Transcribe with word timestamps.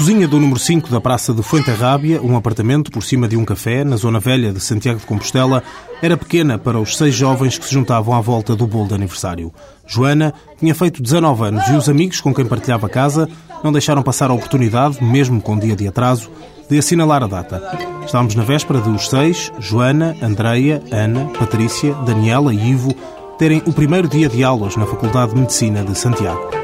cozinha 0.00 0.26
do 0.26 0.40
número 0.40 0.58
5 0.58 0.88
da 0.88 0.98
Praça 0.98 1.34
de 1.34 1.42
Fuenterrábia, 1.42 2.22
um 2.22 2.34
apartamento 2.34 2.90
por 2.90 3.02
cima 3.02 3.28
de 3.28 3.36
um 3.36 3.44
café, 3.44 3.84
na 3.84 3.96
zona 3.96 4.18
velha 4.18 4.50
de 4.50 4.58
Santiago 4.58 4.98
de 4.98 5.04
Compostela, 5.04 5.62
era 6.00 6.16
pequena 6.16 6.56
para 6.56 6.80
os 6.80 6.96
seis 6.96 7.14
jovens 7.14 7.58
que 7.58 7.66
se 7.66 7.74
juntavam 7.74 8.14
à 8.14 8.20
volta 8.22 8.56
do 8.56 8.66
bolo 8.66 8.88
de 8.88 8.94
aniversário. 8.94 9.52
Joana 9.86 10.32
tinha 10.58 10.74
feito 10.74 11.02
19 11.02 11.44
anos 11.44 11.68
e 11.68 11.72
os 11.72 11.86
amigos 11.86 12.18
com 12.18 12.32
quem 12.32 12.46
partilhava 12.46 12.86
a 12.86 12.90
casa 12.90 13.28
não 13.62 13.70
deixaram 13.70 14.02
passar 14.02 14.30
a 14.30 14.32
oportunidade, 14.32 15.04
mesmo 15.04 15.38
com 15.38 15.58
dia 15.58 15.76
de 15.76 15.86
atraso, 15.86 16.30
de 16.66 16.78
assinalar 16.78 17.22
a 17.22 17.26
data. 17.26 17.62
Estávamos 18.02 18.34
na 18.34 18.42
véspera 18.42 18.80
de 18.80 18.88
os 18.88 19.06
seis, 19.06 19.52
Joana, 19.58 20.16
Andreia, 20.22 20.82
Ana, 20.90 21.26
Patrícia, 21.38 21.92
Daniela 22.06 22.54
e 22.54 22.70
Ivo, 22.70 22.94
terem 23.36 23.62
o 23.66 23.72
primeiro 23.74 24.08
dia 24.08 24.30
de 24.30 24.42
aulas 24.42 24.76
na 24.76 24.86
Faculdade 24.86 25.34
de 25.34 25.40
Medicina 25.40 25.84
de 25.84 25.94
Santiago. 25.94 26.59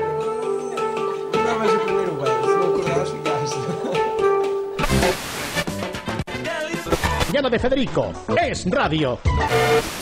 De 7.57 7.61
Federico. 7.61 8.13
Es 8.37 8.67
radio. 8.71 9.19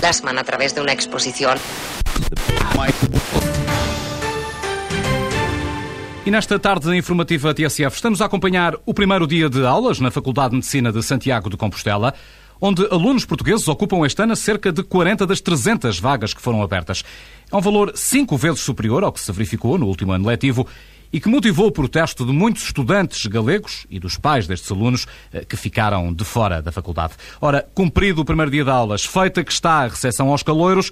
plasman 0.01 0.39
a 0.39 0.45
través 0.45 0.75
de 0.75 0.81
una 0.81 0.93
exposición. 0.93 1.57
E 6.27 6.31
nesta 6.31 6.59
tarde 6.59 6.97
informativa 6.97 7.55
TSF 7.55 7.95
estamos 7.95 8.21
a 8.21 8.25
acompanhar 8.25 8.77
o 8.85 8.93
primeiro 8.93 9.27
dia 9.27 9.49
de 9.49 9.65
aulas 9.65 10.01
na 10.01 10.11
Faculdade 10.11 10.51
de 10.51 10.57
Medicina 10.57 10.91
de 10.91 11.03
Santiago 11.03 11.49
de 11.49 11.57
Compostela, 11.57 12.15
onde 12.61 12.89
alunos 12.91 13.25
portugueses 13.25 13.69
ocupam 13.69 14.05
este 14.05 14.23
ano 14.23 14.35
cerca 14.35 14.73
de 14.73 14.83
40 14.83 15.27
das 15.27 15.41
300 15.41 16.01
vagas 16.01 16.35
que 16.35 16.43
foram 16.43 16.61
abertas. 16.61 17.05
É 17.53 17.55
um 17.55 17.61
valor 17.61 17.93
cinco 17.95 18.37
vezes 18.37 18.61
superior 18.61 19.05
ao 19.05 19.13
que 19.13 19.21
se 19.21 19.31
verificou 19.31 19.79
no 19.79 19.87
último 19.87 20.13
ano 20.13 20.27
letivo 20.27 20.67
e 21.15 21.21
que 21.21 21.29
motivou 21.29 21.69
o 21.69 21.71
protesto 21.71 22.27
de 22.27 22.33
muitos 22.33 22.65
estudantes 22.65 23.25
galegos 23.27 23.87
e 23.89 24.01
dos 24.01 24.19
pais 24.19 24.49
destes 24.49 24.69
alunos 24.73 25.07
eh, 25.33 25.45
que 25.45 25.57
ficaram 25.57 26.13
de 26.13 26.25
fora 26.25 26.61
da 26.61 26.73
faculdade. 26.73 27.13
Ora, 27.41 27.65
cumprido 27.73 28.23
o 28.23 28.25
primeiro 28.25 28.51
dia 28.51 28.65
de 28.65 28.71
aulas, 28.71 29.05
feita 29.05 29.45
que 29.45 29.53
está 29.53 29.85
a 29.85 29.87
recepção 29.87 30.29
aos 30.31 30.43
caloiros, 30.43 30.91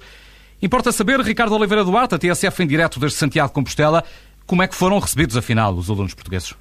importa 0.61 0.93
saber, 0.93 1.19
Ricardo 1.19 1.53
Oliveira 1.53 1.83
Duarte, 1.83 2.15
a 2.15 2.17
TSF 2.17 2.63
em 2.63 2.67
direto 2.67 3.01
desde 3.01 3.17
Santiago 3.17 3.49
de 3.49 3.53
Compostela, 3.53 4.01
como 4.47 4.63
é 4.63 4.67
que 4.67 4.75
foram 4.75 4.97
recebidos, 4.97 5.35
afinal, 5.35 5.73
os 5.73 5.89
alunos 5.89 6.13
portugueses? 6.13 6.53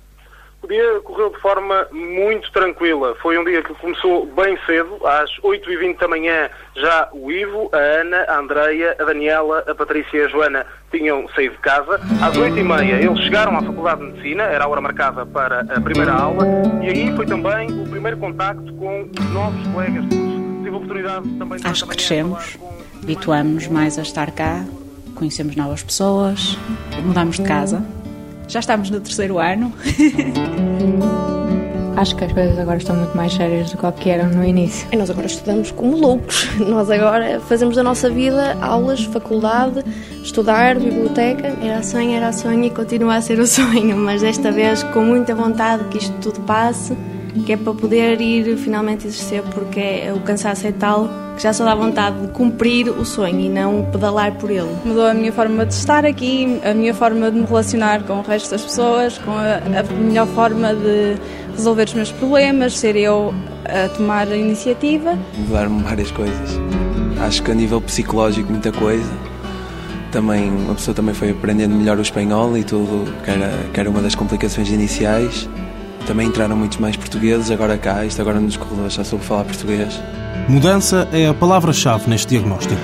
O 0.63 0.67
dia 0.69 1.01
correu 1.01 1.31
de 1.31 1.41
forma 1.41 1.89
muito 1.91 2.51
tranquila. 2.53 3.17
Foi 3.21 3.37
um 3.37 3.45
dia 3.45 3.63
que 3.63 3.75
começou 3.75 4.27
bem 4.27 4.57
cedo, 4.65 5.05
às 5.05 5.29
8h20 5.41 5.99
da 5.99 6.07
manhã 6.07 6.49
já 6.77 7.09
o 7.13 7.33
Ivo, 7.33 7.69
a 7.73 7.77
Ana, 7.77 8.25
a 8.29 8.39
Andreia, 8.39 8.97
a 8.99 9.05
Daniela, 9.05 9.65
a 9.67 9.75
Patrícia 9.75 10.19
e 10.19 10.23
a 10.23 10.29
Joana 10.29 10.65
tinham 10.93 11.29
saído 11.35 11.57
de 11.57 11.61
casa. 11.61 11.97
Às 12.23 12.37
8h30 12.37 13.05
eles 13.05 13.19
chegaram 13.25 13.57
à 13.57 13.63
Faculdade 13.63 14.01
de 14.03 14.07
Medicina, 14.13 14.45
era 14.45 14.65
a 14.65 14.69
hora 14.69 14.81
marcada 14.81 15.27
para 15.27 15.61
a 15.63 15.81
primeira 15.81 16.13
aula, 16.13 16.47
e 16.81 16.89
aí 16.89 17.17
foi 17.17 17.27
também 17.27 17.69
o 17.83 17.89
primeiro 17.89 18.17
contacto 18.19 18.73
com 18.75 19.03
os 19.03 19.31
novos 19.33 19.67
colegas 19.67 20.09
de 20.09 20.17
curso. 20.17 20.43
Tive 20.63 20.69
a 20.69 20.77
oportunidade 20.77 21.29
também 21.39 21.59
de 21.59 21.67
Acho 21.67 21.87
que 21.87 21.97
crescemos, 21.97 22.59
habituamos-nos 23.03 23.67
mais 23.67 23.99
a 23.99 24.03
estar 24.03 24.31
cá, 24.31 24.65
conhecemos 25.17 25.57
novas 25.57 25.83
pessoas, 25.83 26.57
mudamos 27.05 27.37
de 27.37 27.43
casa. 27.43 27.85
Já 28.48 28.61
estamos 28.61 28.91
no 28.91 29.01
terceiro 29.01 29.39
ano. 29.39 29.73
Acho 31.97 32.16
que 32.16 32.25
as 32.25 32.33
coisas 32.33 32.59
agora 32.59 32.78
estão 32.78 32.97
muito 32.97 33.15
mais 33.15 33.34
sérias 33.34 33.71
do 33.71 33.93
que 33.93 34.09
eram 34.09 34.31
no 34.31 34.44
início. 34.44 34.89
E 34.91 34.97
nós 34.97 35.11
agora 35.11 35.27
estudamos 35.27 35.71
como 35.71 35.97
loucos. 35.97 36.49
Nós 36.59 36.91
agora 36.91 37.39
fazemos 37.41 37.77
da 37.77 37.83
nossa 37.83 38.09
vida 38.09 38.56
aulas, 38.62 39.05
faculdade, 39.05 39.84
estudar, 40.22 40.77
biblioteca. 40.78 41.49
Era 41.62 41.83
sonho, 41.83 42.12
era 42.12 42.33
sonho 42.33 42.65
e 42.65 42.71
continua 42.71 43.16
a 43.16 43.21
ser 43.21 43.39
o 43.39 43.47
sonho, 43.47 43.97
mas 43.97 44.22
desta 44.22 44.50
vez 44.50 44.83
com 44.84 45.03
muita 45.03 45.34
vontade 45.34 45.84
que 45.91 45.99
isto 45.99 46.16
tudo 46.21 46.41
passe, 46.41 46.97
que 47.47 47.53
é 47.53 47.56
para 47.56 47.72
poder 47.72 48.20
ir 48.20 48.56
finalmente 48.56 49.06
exercer, 49.06 49.43
porque 49.54 49.81
é- 49.81 50.12
o 50.15 50.20
cansaço 50.20 50.66
é 50.66 50.72
tal 50.72 51.09
que 51.37 51.43
já 51.43 51.53
só 51.53 51.65
dá 51.65 51.75
vontade 51.75 52.20
de 52.20 52.28
cumprir 52.28 52.88
o 52.91 53.04
sonho 53.06 53.41
e 53.41 53.48
não 53.48 53.84
pedalar 53.91 54.32
por 54.34 54.50
ele. 54.50 54.69
Mudou 54.84 55.06
a 55.06 55.15
minha 55.15 55.32
forma 55.32 55.65
de 55.65 55.72
estar 55.72 56.04
aqui, 56.04 56.60
a 56.62 56.75
minha 56.75 56.92
forma 56.92 57.31
de 57.31 57.38
me 57.41 57.47
relacionar 57.47 58.03
com 58.03 58.19
o 58.19 58.22
resto 58.22 58.50
das 58.50 58.62
pessoas, 58.62 59.16
com 59.19 59.31
a, 59.31 59.56
a 59.81 59.94
melhor 59.94 60.26
forma 60.28 60.75
de 60.75 61.16
resolver 61.56 61.84
os 61.84 61.94
meus 61.94 62.12
problemas, 62.12 62.76
ser 62.78 62.97
eu 62.97 63.34
a 63.65 63.88
tomar 63.88 64.28
a 64.28 64.37
iniciativa. 64.37 65.19
Mudaram-me 65.38 65.82
várias 65.82 66.10
coisas. 66.10 66.60
Acho 67.26 67.42
que 67.42 67.50
a 67.50 67.54
nível 67.54 67.81
psicológico, 67.81 68.50
muita 68.50 68.71
coisa. 68.72 69.10
Também, 70.10 70.50
uma 70.50 70.75
pessoa 70.75 70.94
também 70.94 71.15
foi 71.15 71.31
aprendendo 71.31 71.75
melhor 71.75 71.97
o 71.98 72.03
espanhol 72.03 72.56
e 72.59 72.62
tudo, 72.65 73.10
que 73.25 73.31
era, 73.31 73.50
que 73.72 73.81
era 73.81 73.88
uma 73.88 74.03
das 74.03 74.15
complicações 74.15 74.71
iniciais. 74.71 75.48
Também 76.07 76.29
entraram 76.29 76.57
muitos 76.57 76.79
mais 76.79 76.97
portugueses 76.97 77.51
agora 77.51 77.79
cá, 77.79 78.05
isto 78.05 78.21
agora 78.21 78.41
nos 78.41 78.57
corredores 78.57 78.95
já 78.95 79.05
soube 79.05 79.25
falar 79.25 79.45
português. 79.45 80.01
Mudança 80.49 81.09
é 81.13 81.29
a 81.29 81.35
palavra-chave 81.35 82.11
neste 82.11 82.29
diagnóstico. 82.31 82.81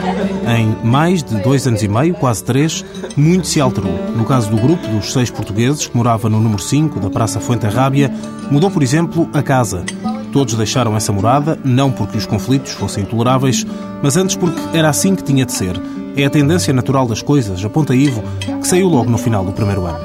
Em 0.47 0.87
mais 0.87 1.23
de 1.23 1.41
dois 1.43 1.67
anos 1.67 1.83
e 1.83 1.89
meio, 1.89 2.15
quase 2.15 2.43
três, 2.45 2.84
muito 3.17 3.49
se 3.49 3.61
alterou. 3.61 3.93
No 4.17 4.25
caso 4.25 4.49
do 4.49 4.56
grupo 4.56 4.87
dos 4.87 5.12
seis 5.12 5.31
portugueses, 5.31 5.89
que 5.89 5.97
morava 5.97 6.29
no 6.29 6.41
número 6.41 6.62
5 6.62 7.01
da 7.01 7.11
Praça 7.11 7.41
Fuenterrábia, 7.41 8.12
mudou, 8.51 8.71
por 8.71 8.83
exemplo, 8.83 9.29
a 9.35 9.43
casa. 9.43 9.85
Todos 10.33 10.55
deixaram 10.55 10.97
essa 10.97 11.12
morada, 11.12 11.59
não 11.65 11.91
porque 11.91 12.17
os 12.17 12.27
conflitos 12.27 12.73
fossem 12.73 13.03
intoleráveis, 13.03 13.67
mas 14.03 14.17
antes 14.17 14.37
porque 14.37 14.61
era 14.73 14.89
assim 14.89 15.17
que 15.17 15.25
tinha 15.25 15.45
de 15.45 15.53
ser. 15.53 15.81
É 16.17 16.25
a 16.25 16.31
tendência 16.31 16.73
natural 16.73 17.06
das 17.06 17.23
coisas, 17.23 17.65
aponta 17.65 17.95
Ivo, 17.95 18.23
que 18.61 18.69
saiu 18.69 18.89
logo 18.89 19.11
no 19.11 19.19
final 19.19 19.45
do 19.45 19.53
primeiro 19.53 19.85
ano. 19.85 19.99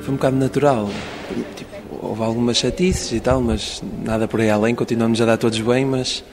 Foi 0.00 0.12
um 0.12 0.16
bocado 0.16 0.36
natural. 0.36 0.88
Houve 2.18 2.30
algumas 2.30 2.56
chatices 2.56 3.12
e 3.12 3.20
tal, 3.20 3.40
mas 3.40 3.80
nada 4.04 4.26
por 4.26 4.40
aí 4.40 4.50
além. 4.50 4.74
Continuamos 4.74 5.20
a 5.20 5.24
dar 5.24 5.36
todos 5.36 5.60
bem, 5.60 5.84
mas, 5.84 6.24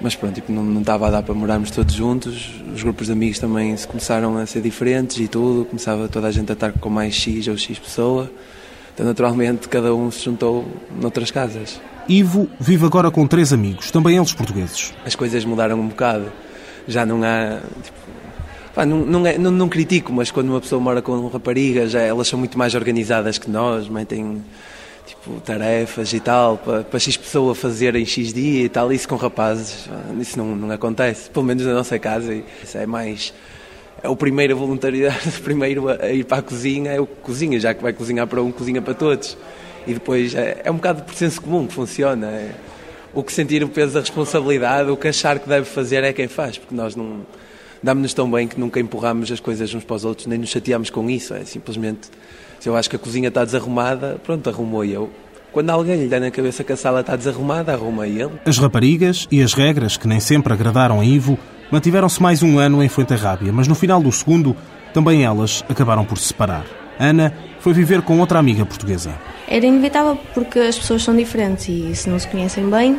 mas 0.00 0.16
pronto, 0.16 0.34
tipo, 0.34 0.50
não, 0.50 0.64
não 0.64 0.80
estava 0.80 1.06
a 1.06 1.10
dar 1.12 1.22
para 1.22 1.32
morarmos 1.32 1.70
todos 1.70 1.94
juntos. 1.94 2.50
Os 2.74 2.82
grupos 2.82 3.06
de 3.06 3.12
amigos 3.12 3.38
também 3.38 3.76
se 3.76 3.86
começaram 3.86 4.36
a 4.36 4.44
ser 4.44 4.60
diferentes 4.60 5.16
e 5.20 5.28
tudo. 5.28 5.66
Começava 5.66 6.08
toda 6.08 6.26
a 6.26 6.32
gente 6.32 6.50
a 6.50 6.54
estar 6.54 6.72
com 6.72 6.90
mais 6.90 7.14
X 7.14 7.46
ou 7.46 7.56
X 7.56 7.78
pessoa. 7.78 8.28
Então, 8.92 9.06
naturalmente, 9.06 9.68
cada 9.68 9.94
um 9.94 10.10
se 10.10 10.24
juntou 10.24 10.66
noutras 11.00 11.30
casas. 11.30 11.80
Ivo 12.08 12.48
vive 12.58 12.84
agora 12.84 13.08
com 13.08 13.24
três 13.24 13.52
amigos, 13.52 13.92
também 13.92 14.16
eles 14.16 14.32
portugueses. 14.32 14.92
As 15.06 15.14
coisas 15.14 15.44
mudaram 15.44 15.78
um 15.78 15.86
bocado. 15.86 16.24
Já 16.88 17.06
não 17.06 17.22
há. 17.22 17.60
Tipo, 17.84 17.98
pá, 18.74 18.84
não, 18.84 18.98
não, 19.06 19.24
é- 19.24 19.38
não, 19.38 19.52
não 19.52 19.68
critico, 19.68 20.12
mas 20.12 20.32
quando 20.32 20.48
uma 20.48 20.60
pessoa 20.60 20.80
mora 20.80 21.00
com 21.00 21.28
raparigas, 21.28 21.94
elas 21.94 22.26
são 22.26 22.36
muito 22.36 22.58
mais 22.58 22.74
organizadas 22.74 23.38
que 23.38 23.48
nós, 23.48 23.88
metem 23.88 24.42
tipo, 25.06 25.40
tarefas 25.40 26.12
e 26.12 26.20
tal, 26.20 26.58
para, 26.58 26.82
para 26.82 26.98
X 26.98 27.16
pessoa 27.16 27.54
fazer 27.54 27.94
em 27.96 28.04
X 28.04 28.32
dia 28.32 28.64
e 28.64 28.68
tal. 28.68 28.92
Isso 28.92 29.08
com 29.08 29.16
rapazes, 29.16 29.86
pá, 29.86 30.00
isso 30.20 30.38
não, 30.38 30.54
não 30.54 30.70
acontece, 30.70 31.30
pelo 31.30 31.44
menos 31.44 31.64
na 31.64 31.74
nossa 31.74 31.98
casa. 31.98 32.34
Isso 32.62 32.78
é 32.78 32.86
mais. 32.86 33.32
É 34.02 34.08
o 34.08 34.16
primeiro 34.16 34.54
a 34.54 34.56
voluntariedade, 34.56 35.28
o 35.38 35.42
primeiro 35.42 35.88
a, 35.88 36.10
ir 36.10 36.24
para 36.24 36.38
a 36.38 36.42
cozinha, 36.42 36.92
é 36.92 37.00
o 37.00 37.06
que 37.06 37.16
cozinha, 37.22 37.58
já 37.58 37.72
que 37.72 37.82
vai 37.82 37.92
cozinhar 37.92 38.26
para 38.26 38.42
um, 38.42 38.52
cozinha 38.52 38.82
para 38.82 38.94
todos. 38.94 39.36
E 39.86 39.94
depois 39.94 40.34
é, 40.34 40.62
é 40.64 40.70
um 40.70 40.76
bocado 40.76 41.02
por 41.02 41.14
senso 41.14 41.40
comum 41.40 41.66
que 41.66 41.74
funciona. 41.74 42.26
é 42.26 42.54
o 43.14 43.22
que 43.22 43.32
sentir 43.32 43.62
o 43.62 43.68
peso 43.68 43.94
da 43.94 44.00
responsabilidade, 44.00 44.90
o 44.90 44.96
que 44.96 45.08
achar 45.08 45.38
que 45.38 45.48
deve 45.48 45.64
fazer 45.64 46.02
é 46.02 46.12
quem 46.12 46.26
faz, 46.26 46.58
porque 46.58 46.74
nós 46.74 46.96
não 46.96 47.20
damos-nos 47.82 48.14
tão 48.14 48.30
bem 48.30 48.48
que 48.48 48.58
nunca 48.58 48.80
empurramos 48.80 49.30
as 49.30 49.40
coisas 49.40 49.72
uns 49.74 49.84
para 49.84 49.96
os 49.96 50.04
outros, 50.04 50.26
nem 50.26 50.38
nos 50.38 50.50
chateamos 50.50 50.90
com 50.90 51.08
isso. 51.08 51.34
É 51.34 51.44
simplesmente, 51.44 52.08
se 52.60 52.68
eu 52.68 52.76
acho 52.76 52.88
que 52.88 52.96
a 52.96 52.98
cozinha 52.98 53.28
está 53.28 53.44
desarrumada, 53.44 54.18
pronto, 54.22 54.48
arrumou 54.48 54.84
eu. 54.84 55.10
Quando 55.52 55.70
alguém 55.70 55.96
lhe 55.96 56.08
dá 56.08 56.18
na 56.18 56.32
cabeça 56.32 56.64
que 56.64 56.72
a 56.72 56.76
sala 56.76 57.00
está 57.00 57.14
desarrumada, 57.14 57.72
arruma 57.72 58.08
ele. 58.08 58.32
As 58.44 58.58
raparigas 58.58 59.28
e 59.30 59.40
as 59.40 59.54
regras, 59.54 59.96
que 59.96 60.08
nem 60.08 60.18
sempre 60.18 60.52
agradaram 60.52 61.00
a 61.00 61.04
Ivo, 61.04 61.38
mantiveram-se 61.70 62.20
mais 62.20 62.42
um 62.42 62.58
ano 62.58 62.82
em 62.82 62.88
Fuenterrábia, 62.88 63.52
mas 63.52 63.68
no 63.68 63.74
final 63.74 64.02
do 64.02 64.10
segundo, 64.10 64.56
também 64.92 65.24
elas 65.24 65.64
acabaram 65.68 66.04
por 66.04 66.18
se 66.18 66.28
separar. 66.28 66.64
Ana 66.98 67.32
foi 67.60 67.72
viver 67.72 68.02
com 68.02 68.18
outra 68.18 68.38
amiga 68.38 68.66
portuguesa. 68.66 69.14
Era 69.46 69.64
inevitável 69.64 70.18
porque 70.32 70.58
as 70.58 70.78
pessoas 70.78 71.02
são 71.02 71.14
diferentes 71.14 71.68
e 71.68 71.94
se 71.94 72.08
não 72.08 72.18
se 72.18 72.28
conhecem 72.28 72.68
bem, 72.68 72.98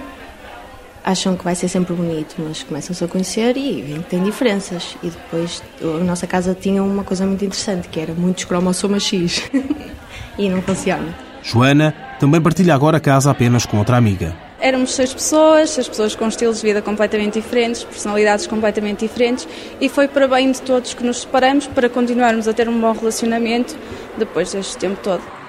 acham 1.05 1.37
que 1.37 1.43
vai 1.43 1.53
ser 1.53 1.67
sempre 1.67 1.93
bonito, 1.93 2.35
mas 2.39 2.63
começam-se 2.63 3.03
a 3.03 3.07
conhecer 3.07 3.55
e 3.55 3.83
veem 3.83 4.01
que 4.01 4.09
tem 4.09 4.23
diferenças. 4.23 4.97
E 5.03 5.09
depois 5.11 5.61
a 5.79 6.03
nossa 6.03 6.25
casa 6.25 6.57
tinha 6.59 6.83
uma 6.83 7.03
coisa 7.03 7.27
muito 7.27 7.45
interessante, 7.45 7.87
que 7.87 7.99
era 7.99 8.13
muitos 8.13 8.45
cromossomas 8.45 9.03
X. 9.03 9.43
e 10.37 10.49
não 10.49 10.61
funciona. 10.63 11.15
Joana 11.43 11.93
também 12.19 12.41
partilha 12.41 12.73
agora 12.73 12.97
a 12.97 12.99
casa 12.99 13.29
apenas 13.29 13.67
com 13.67 13.77
outra 13.77 13.97
amiga. 13.97 14.35
Éramos 14.59 14.95
seis 14.95 15.13
pessoas, 15.13 15.69
seis 15.69 15.87
pessoas 15.87 16.15
com 16.15 16.27
estilos 16.27 16.57
de 16.57 16.63
vida 16.63 16.81
completamente 16.81 17.39
diferentes, 17.39 17.83
personalidades 17.83 18.47
completamente 18.47 19.01
diferentes 19.01 19.47
e 19.79 19.87
foi 19.87 20.07
para 20.07 20.27
bem 20.27 20.51
de 20.51 20.61
todos 20.61 20.95
que 20.95 21.03
nos 21.03 21.21
separamos 21.21 21.67
para 21.67 21.87
continuarmos 21.87 22.47
a 22.47 22.53
ter 22.53 22.67
um 22.67 22.79
bom 22.81 22.93
relacionamento 22.93 23.75
depois 24.17 24.53
deste 24.53 24.75
tempo 24.77 24.99
todo. 25.03 25.44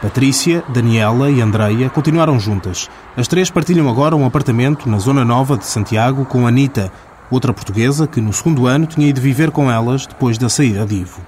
Patrícia, 0.00 0.62
Daniela 0.68 1.30
e 1.30 1.40
Andreia 1.40 1.88
continuaram 1.88 2.38
juntas. 2.38 2.90
As 3.16 3.26
três 3.26 3.50
partilham 3.50 3.88
agora 3.88 4.14
um 4.14 4.26
apartamento 4.26 4.88
na 4.88 4.98
Zona 4.98 5.24
Nova 5.24 5.56
de 5.56 5.64
Santiago 5.64 6.24
com 6.24 6.46
Anita, 6.46 6.92
outra 7.30 7.54
portuguesa 7.54 8.06
que 8.06 8.20
no 8.20 8.32
segundo 8.32 8.66
ano 8.66 8.86
tinha 8.86 9.08
ido 9.08 9.20
viver 9.20 9.50
com 9.50 9.70
elas 9.70 10.06
depois 10.06 10.36
da 10.36 10.48
saída 10.48 10.84
de 10.84 10.96
Ivo. 10.96 11.22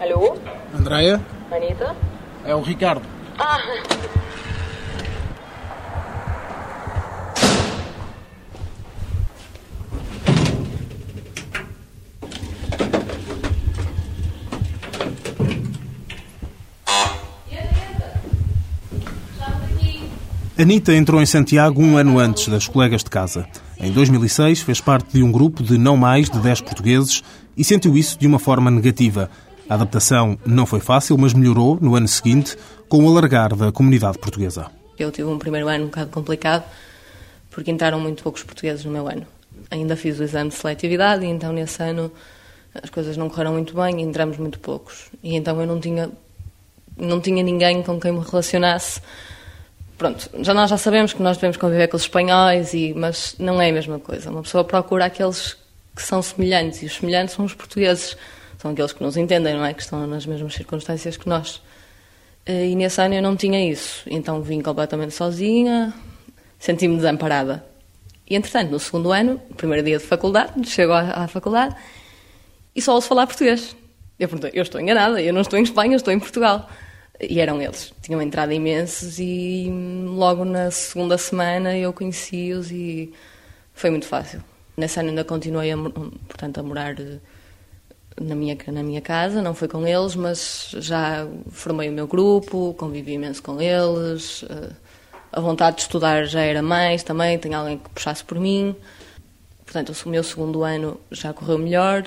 Alô? 0.00 0.36
Andreia? 0.74 1.20
Anitta? 1.50 1.94
É 2.44 2.54
o 2.54 2.62
Ricardo. 2.62 3.02
Ah, 3.38 3.58
Anita 20.62 20.94
entrou 20.94 21.20
em 21.20 21.26
Santiago 21.26 21.82
um 21.82 21.96
ano 21.96 22.20
antes 22.20 22.46
das 22.46 22.68
colegas 22.68 23.02
de 23.02 23.10
casa. 23.10 23.48
Em 23.80 23.90
2006 23.90 24.62
fez 24.62 24.80
parte 24.80 25.12
de 25.12 25.20
um 25.20 25.32
grupo 25.32 25.60
de 25.60 25.76
não 25.76 25.96
mais 25.96 26.30
de 26.30 26.38
10 26.38 26.60
portugueses 26.60 27.20
e 27.56 27.64
sentiu 27.64 27.96
isso 27.96 28.16
de 28.16 28.28
uma 28.28 28.38
forma 28.38 28.70
negativa. 28.70 29.28
A 29.68 29.74
adaptação 29.74 30.38
não 30.46 30.64
foi 30.64 30.78
fácil, 30.78 31.18
mas 31.18 31.34
melhorou 31.34 31.78
no 31.80 31.96
ano 31.96 32.06
seguinte 32.06 32.56
com 32.88 33.04
o 33.04 33.08
alargar 33.08 33.56
da 33.56 33.72
comunidade 33.72 34.18
portuguesa. 34.18 34.70
Eu 34.96 35.10
tive 35.10 35.26
um 35.26 35.36
primeiro 35.36 35.66
ano 35.66 35.86
um 35.86 35.88
bocado 35.88 36.10
complicado 36.10 36.62
porque 37.50 37.72
entraram 37.72 37.98
muito 37.98 38.22
poucos 38.22 38.44
portugueses 38.44 38.84
no 38.84 38.92
meu 38.92 39.08
ano. 39.08 39.26
Ainda 39.68 39.96
fiz 39.96 40.20
o 40.20 40.22
exame 40.22 40.50
de 40.50 40.54
seletividade 40.54 41.24
e 41.24 41.28
então 41.28 41.52
nesse 41.52 41.82
ano 41.82 42.08
as 42.80 42.88
coisas 42.88 43.16
não 43.16 43.28
correram 43.28 43.54
muito 43.54 43.74
bem 43.74 43.98
e 43.98 44.02
entramos 44.04 44.38
muito 44.38 44.60
poucos. 44.60 45.10
E 45.24 45.34
então 45.34 45.60
eu 45.60 45.66
não 45.66 45.80
tinha 45.80 46.08
não 46.96 47.20
tinha 47.20 47.42
ninguém 47.42 47.82
com 47.82 47.98
quem 47.98 48.12
me 48.12 48.20
relacionasse 48.20 49.00
pronto, 50.02 50.28
já 50.40 50.52
nós 50.52 50.68
já 50.68 50.76
sabemos 50.76 51.12
que 51.12 51.22
nós 51.22 51.36
devemos 51.36 51.56
conviver 51.56 51.86
com 51.86 51.96
os 51.96 52.02
espanhóis, 52.02 52.74
e, 52.74 52.92
mas 52.92 53.36
não 53.38 53.62
é 53.62 53.70
a 53.70 53.72
mesma 53.72 54.00
coisa. 54.00 54.30
Uma 54.30 54.42
pessoa 54.42 54.64
procura 54.64 55.04
aqueles 55.04 55.56
que 55.94 56.02
são 56.02 56.20
semelhantes, 56.20 56.82
e 56.82 56.86
os 56.86 56.96
semelhantes 56.96 57.36
são 57.36 57.44
os 57.44 57.54
portugueses, 57.54 58.16
são 58.58 58.72
aqueles 58.72 58.92
que 58.92 59.00
nos 59.00 59.16
entendem, 59.16 59.54
não 59.54 59.64
é? 59.64 59.72
Que 59.72 59.80
estão 59.80 60.04
nas 60.08 60.26
mesmas 60.26 60.54
circunstâncias 60.54 61.16
que 61.16 61.28
nós. 61.28 61.62
Eh, 62.44 62.70
e 62.70 62.74
nesse 62.74 63.00
ano 63.00 63.14
eu 63.14 63.22
não 63.22 63.36
tinha 63.36 63.64
isso, 63.70 64.02
então 64.10 64.42
vim 64.42 64.60
completamente 64.60 65.14
sozinha, 65.14 65.94
senti-me 66.58 66.96
desamparada. 66.96 67.64
E 68.28 68.34
entretanto, 68.34 68.72
no 68.72 68.80
segundo 68.80 69.12
ano, 69.12 69.40
primeiro 69.56 69.84
dia 69.84 69.98
de 69.98 70.04
faculdade, 70.04 70.68
chego 70.68 70.92
à, 70.92 71.24
à 71.24 71.28
faculdade 71.28 71.76
e 72.74 72.82
só 72.82 72.94
ouço 72.94 73.06
falar 73.06 73.28
português. 73.28 73.76
Eu 74.18 74.28
eu 74.52 74.62
estou 74.64 74.80
enganada, 74.80 75.22
eu 75.22 75.32
não 75.32 75.42
estou 75.42 75.56
em 75.60 75.62
Espanha, 75.62 75.92
eu 75.92 75.96
estou 75.96 76.12
em 76.12 76.18
Portugal. 76.18 76.68
E 77.20 77.40
eram 77.40 77.60
eles. 77.60 77.92
Tinham 78.02 78.20
entrado 78.20 78.52
imensos 78.52 79.18
e 79.18 79.70
logo 80.06 80.44
na 80.44 80.70
segunda 80.70 81.16
semana 81.16 81.76
eu 81.76 81.92
conheci-os 81.92 82.70
e 82.70 83.12
foi 83.74 83.90
muito 83.90 84.06
fácil. 84.06 84.42
Nesse 84.76 84.98
ano 84.98 85.10
ainda 85.10 85.24
continuei, 85.24 85.70
a, 85.70 85.76
portanto, 85.76 86.58
a 86.58 86.62
morar 86.62 86.98
eh, 86.98 87.18
na 88.20 88.34
minha, 88.34 88.56
na 88.68 88.82
minha 88.82 89.00
casa, 89.00 89.42
não 89.42 89.54
foi 89.54 89.68
com 89.68 89.86
eles, 89.86 90.16
mas 90.16 90.74
já 90.78 91.26
formei 91.50 91.88
o 91.88 91.92
meu 91.92 92.06
grupo, 92.06 92.74
convivi 92.74 93.12
imenso 93.12 93.42
com 93.42 93.60
eles. 93.60 94.44
Eh, 94.48 94.70
a 95.32 95.40
vontade 95.40 95.76
de 95.76 95.82
estudar 95.82 96.24
já 96.24 96.40
era 96.40 96.62
mais 96.62 97.02
também, 97.02 97.38
tinha 97.38 97.58
alguém 97.58 97.78
que 97.78 97.88
puxasse 97.90 98.24
por 98.24 98.38
mim. 98.38 98.74
Portanto, 99.64 99.94
o 100.04 100.08
meu 100.08 100.22
segundo 100.22 100.62
ano 100.62 101.00
já 101.10 101.32
correu 101.32 101.58
melhor. 101.58 102.04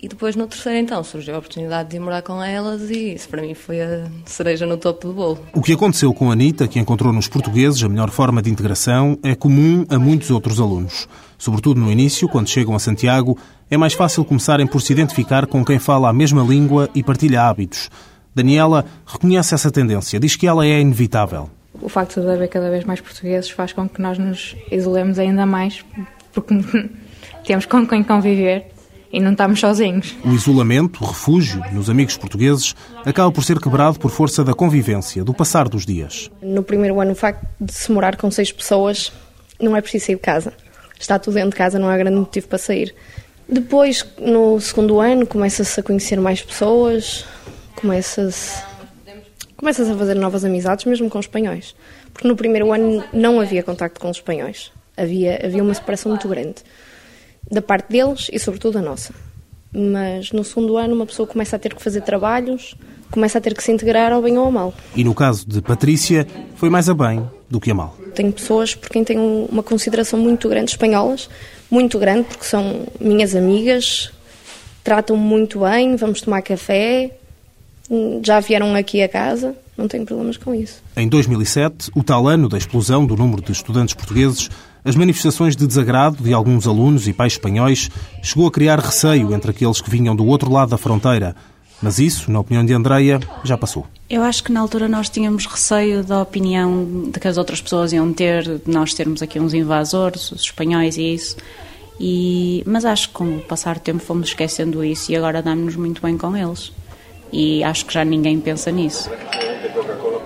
E 0.00 0.08
depois 0.08 0.36
no 0.36 0.46
terceiro 0.46 0.78
então 0.78 1.02
surgiu 1.02 1.34
a 1.34 1.38
oportunidade 1.38 1.88
de 1.88 1.96
ir 1.96 2.00
morar 2.00 2.20
com 2.20 2.42
elas 2.42 2.90
e 2.90 3.14
isso 3.14 3.28
para 3.30 3.40
mim 3.40 3.54
foi 3.54 3.80
a 3.80 4.06
cereja 4.26 4.66
no 4.66 4.76
topo 4.76 5.08
do 5.08 5.14
bolo. 5.14 5.38
O 5.54 5.62
que 5.62 5.72
aconteceu 5.72 6.12
com 6.12 6.28
a 6.28 6.34
Anitta, 6.34 6.68
que 6.68 6.78
encontrou 6.78 7.14
nos 7.14 7.28
portugueses 7.28 7.82
a 7.82 7.88
melhor 7.88 8.10
forma 8.10 8.42
de 8.42 8.50
integração, 8.50 9.18
é 9.22 9.34
comum 9.34 9.86
a 9.88 9.98
muitos 9.98 10.30
outros 10.30 10.60
alunos. 10.60 11.08
Sobretudo 11.38 11.80
no 11.80 11.90
início, 11.90 12.28
quando 12.28 12.48
chegam 12.48 12.74
a 12.74 12.78
Santiago, 12.78 13.38
é 13.70 13.76
mais 13.78 13.94
fácil 13.94 14.22
começarem 14.22 14.66
por 14.66 14.82
se 14.82 14.92
identificar 14.92 15.46
com 15.46 15.64
quem 15.64 15.78
fala 15.78 16.10
a 16.10 16.12
mesma 16.12 16.42
língua 16.42 16.90
e 16.94 17.02
partilha 17.02 17.42
hábitos. 17.42 17.90
Daniela 18.34 18.84
reconhece 19.06 19.54
essa 19.54 19.70
tendência, 19.70 20.20
diz 20.20 20.36
que 20.36 20.46
ela 20.46 20.66
é 20.66 20.78
inevitável. 20.78 21.48
O 21.80 21.88
facto 21.88 22.20
de 22.20 22.28
haver 22.28 22.48
cada 22.48 22.68
vez 22.70 22.84
mais 22.84 23.00
portugueses 23.00 23.48
faz 23.48 23.72
com 23.72 23.88
que 23.88 24.00
nós 24.00 24.18
nos 24.18 24.54
isolemos 24.70 25.18
ainda 25.18 25.46
mais, 25.46 25.82
porque 26.34 26.54
temos 27.46 27.64
com 27.64 27.86
quem 27.86 28.04
conviver 28.04 28.75
e 29.16 29.20
não 29.20 29.32
estamos 29.32 29.60
sozinhos. 29.60 30.14
O 30.22 30.34
isolamento, 30.34 31.02
o 31.02 31.06
refúgio 31.06 31.62
nos 31.72 31.88
amigos 31.88 32.18
portugueses, 32.18 32.76
acaba 33.02 33.32
por 33.32 33.42
ser 33.42 33.58
quebrado 33.58 33.98
por 33.98 34.10
força 34.10 34.44
da 34.44 34.52
convivência, 34.52 35.24
do 35.24 35.32
passar 35.32 35.70
dos 35.70 35.86
dias. 35.86 36.30
No 36.42 36.62
primeiro 36.62 37.00
ano, 37.00 37.12
o 37.12 37.14
facto 37.14 37.48
de 37.58 37.72
se 37.72 37.90
morar 37.90 38.16
com 38.16 38.30
seis 38.30 38.52
pessoas, 38.52 39.10
não 39.58 39.74
é 39.74 39.80
preciso 39.80 40.04
sair 40.04 40.16
de 40.16 40.20
casa. 40.20 40.52
Está 41.00 41.18
tudo 41.18 41.32
dentro 41.32 41.50
de 41.50 41.56
casa, 41.56 41.78
não 41.78 41.88
há 41.88 41.96
grande 41.96 42.18
motivo 42.18 42.46
para 42.46 42.58
sair. 42.58 42.94
Depois, 43.48 44.04
no 44.20 44.60
segundo 44.60 45.00
ano, 45.00 45.26
começa-se 45.26 45.80
a 45.80 45.82
conhecer 45.82 46.20
mais 46.20 46.42
pessoas, 46.42 47.24
começa-se 47.74 48.62
começas 49.56 49.88
a 49.88 49.96
fazer 49.96 50.14
novas 50.14 50.44
amizades, 50.44 50.84
mesmo 50.84 51.08
com 51.08 51.18
os 51.18 51.24
espanhóis. 51.24 51.74
Porque 52.12 52.28
no 52.28 52.36
primeiro 52.36 52.70
ano 52.70 53.02
não 53.14 53.40
havia 53.40 53.62
contacto 53.62 53.98
com 53.98 54.10
os 54.10 54.18
espanhóis. 54.18 54.70
Havia, 54.94 55.40
havia 55.42 55.62
uma 55.62 55.72
separação 55.72 56.10
muito 56.10 56.28
grande 56.28 56.56
da 57.50 57.62
parte 57.62 57.90
deles 57.90 58.28
e, 58.32 58.38
sobretudo, 58.38 58.74
da 58.74 58.82
nossa. 58.82 59.14
Mas 59.72 60.32
no 60.32 60.42
segundo 60.42 60.76
ano, 60.76 60.94
uma 60.94 61.06
pessoa 61.06 61.26
começa 61.26 61.56
a 61.56 61.58
ter 61.58 61.74
que 61.74 61.82
fazer 61.82 62.00
trabalhos, 62.00 62.74
começa 63.10 63.38
a 63.38 63.40
ter 63.40 63.54
que 63.54 63.62
se 63.62 63.70
integrar 63.70 64.12
ao 64.12 64.22
bem 64.22 64.38
ou 64.38 64.44
ao 64.44 64.52
mal. 64.52 64.74
E 64.94 65.04
no 65.04 65.14
caso 65.14 65.46
de 65.46 65.60
Patrícia, 65.60 66.26
foi 66.54 66.70
mais 66.70 66.88
a 66.88 66.94
bem 66.94 67.28
do 67.48 67.60
que 67.60 67.70
a 67.70 67.74
mal. 67.74 67.96
Tenho 68.14 68.32
pessoas 68.32 68.74
por 68.74 68.88
quem 68.88 69.04
tenho 69.04 69.46
uma 69.50 69.62
consideração 69.62 70.18
muito 70.18 70.48
grande, 70.48 70.70
espanholas, 70.70 71.28
muito 71.70 71.98
grande, 71.98 72.24
porque 72.24 72.44
são 72.44 72.86
minhas 72.98 73.34
amigas, 73.34 74.10
tratam-me 74.82 75.22
muito 75.22 75.60
bem, 75.60 75.96
vamos 75.96 76.20
tomar 76.20 76.42
café, 76.42 77.10
já 78.24 78.40
vieram 78.40 78.74
aqui 78.74 79.02
a 79.02 79.08
casa, 79.08 79.54
não 79.76 79.86
tenho 79.86 80.06
problemas 80.06 80.36
com 80.36 80.54
isso. 80.54 80.82
Em 80.96 81.08
2007, 81.08 81.90
o 81.94 82.02
tal 82.02 82.26
ano 82.26 82.48
da 82.48 82.56
explosão 82.56 83.04
do 83.04 83.16
número 83.16 83.42
de 83.42 83.52
estudantes 83.52 83.94
portugueses, 83.94 84.48
as 84.86 84.94
manifestações 84.94 85.56
de 85.56 85.66
desagrado 85.66 86.22
de 86.22 86.32
alguns 86.32 86.66
alunos 86.66 87.08
e 87.08 87.12
pais 87.12 87.32
espanhóis 87.32 87.90
chegou 88.22 88.46
a 88.46 88.50
criar 88.52 88.78
receio 88.78 89.34
entre 89.34 89.50
aqueles 89.50 89.80
que 89.80 89.90
vinham 89.90 90.14
do 90.14 90.24
outro 90.24 90.50
lado 90.50 90.70
da 90.70 90.78
fronteira. 90.78 91.34
Mas 91.82 91.98
isso, 91.98 92.30
na 92.30 92.38
opinião 92.40 92.64
de 92.64 92.72
Andreia, 92.72 93.20
já 93.44 93.58
passou. 93.58 93.86
Eu 94.08 94.22
acho 94.22 94.44
que 94.44 94.52
na 94.52 94.60
altura 94.60 94.88
nós 94.88 95.08
tínhamos 95.08 95.44
receio 95.46 96.04
da 96.04 96.22
opinião 96.22 97.10
de 97.12 97.18
que 97.18 97.26
as 97.26 97.36
outras 97.36 97.60
pessoas 97.60 97.92
iam 97.92 98.12
ter, 98.12 98.44
de 98.44 98.70
nós 98.70 98.94
termos 98.94 99.20
aqui 99.22 99.40
uns 99.40 99.52
invasores, 99.52 100.30
os 100.30 100.42
espanhóis 100.42 100.96
e 100.96 101.14
isso. 101.14 101.36
E, 101.98 102.62
mas 102.64 102.84
acho 102.84 103.08
que 103.08 103.14
com 103.14 103.36
o 103.36 103.40
passar 103.40 103.74
do 103.74 103.80
tempo 103.80 103.98
fomos 103.98 104.28
esquecendo 104.28 104.84
isso 104.84 105.10
e 105.10 105.16
agora 105.16 105.42
damos-nos 105.42 105.76
muito 105.76 106.00
bem 106.00 106.16
com 106.16 106.36
eles. 106.36 106.72
E 107.32 107.64
acho 107.64 107.84
que 107.84 107.92
já 107.92 108.04
ninguém 108.04 108.38
pensa 108.38 108.70
nisso. 108.70 109.10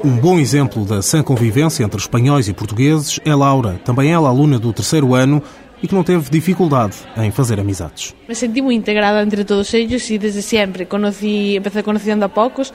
Um 0.03 0.17
bom 0.17 0.39
exemplo 0.39 0.87
da 0.87 1.03
sã 1.03 1.23
convivência 1.23 1.85
entre 1.85 2.01
espanhóis 2.01 2.49
e 2.49 2.55
portugueses 2.55 3.21
é 3.23 3.35
Laura, 3.35 3.79
também 3.85 4.11
ela 4.11 4.31
aluna 4.31 4.59
do 4.59 4.73
terceiro 4.73 5.15
ano 5.15 5.43
e 5.83 5.87
que 5.87 5.95
não 5.95 6.03
teve 6.03 6.31
dificuldade 6.31 6.97
em 7.19 7.31
fazer 7.31 7.61
amizades. 7.61 8.15
Me 8.27 8.35
senti 8.35 8.63
muito 8.63 8.81
integrada 8.81 9.23
entre 9.23 9.45
todos 9.45 9.75
eles 9.75 10.09
e 10.09 10.17
desde 10.17 10.41
sempre 10.41 10.87
conocí, 10.87 11.57
empecé 11.57 11.83
conociendo 11.83 12.25
a 12.25 12.31
poucos 12.31 12.73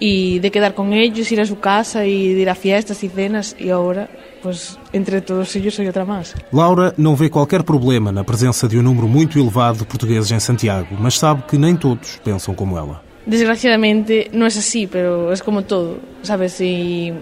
e 0.00 0.40
de 0.40 0.50
quedar 0.50 0.72
con 0.72 0.94
ellos, 0.94 1.30
ir 1.30 1.42
a 1.42 1.46
su 1.46 1.56
casa 1.56 2.06
e 2.06 2.40
ir 2.40 2.48
a 2.48 2.54
fiestas 2.54 3.02
e 3.02 3.08
cenas 3.10 3.54
e 3.60 3.70
agora, 3.70 4.08
pues, 4.42 4.78
entre 4.94 5.20
todos 5.20 5.54
ellos 5.54 5.74
soy 5.74 5.86
outra 5.86 6.06
máis. 6.06 6.34
Laura 6.50 6.94
não 6.96 7.14
vê 7.14 7.28
qualquer 7.28 7.62
problema 7.64 8.10
na 8.10 8.24
presença 8.24 8.66
de 8.66 8.78
um 8.78 8.82
número 8.82 9.06
muito 9.06 9.38
elevado 9.38 9.80
de 9.80 9.84
portugueses 9.84 10.30
em 10.32 10.40
Santiago, 10.40 10.96
mas 10.98 11.18
sabe 11.18 11.42
que 11.42 11.58
nem 11.58 11.76
todos 11.76 12.18
pensam 12.24 12.54
como 12.54 12.78
ela. 12.78 13.11
Desgraciadamente 13.26 14.30
no 14.32 14.46
es 14.46 14.56
así, 14.56 14.86
pero 14.86 15.32
es 15.32 15.42
como 15.42 15.62
todo, 15.62 15.98
¿sabes? 16.22 16.60
Y 16.60 17.12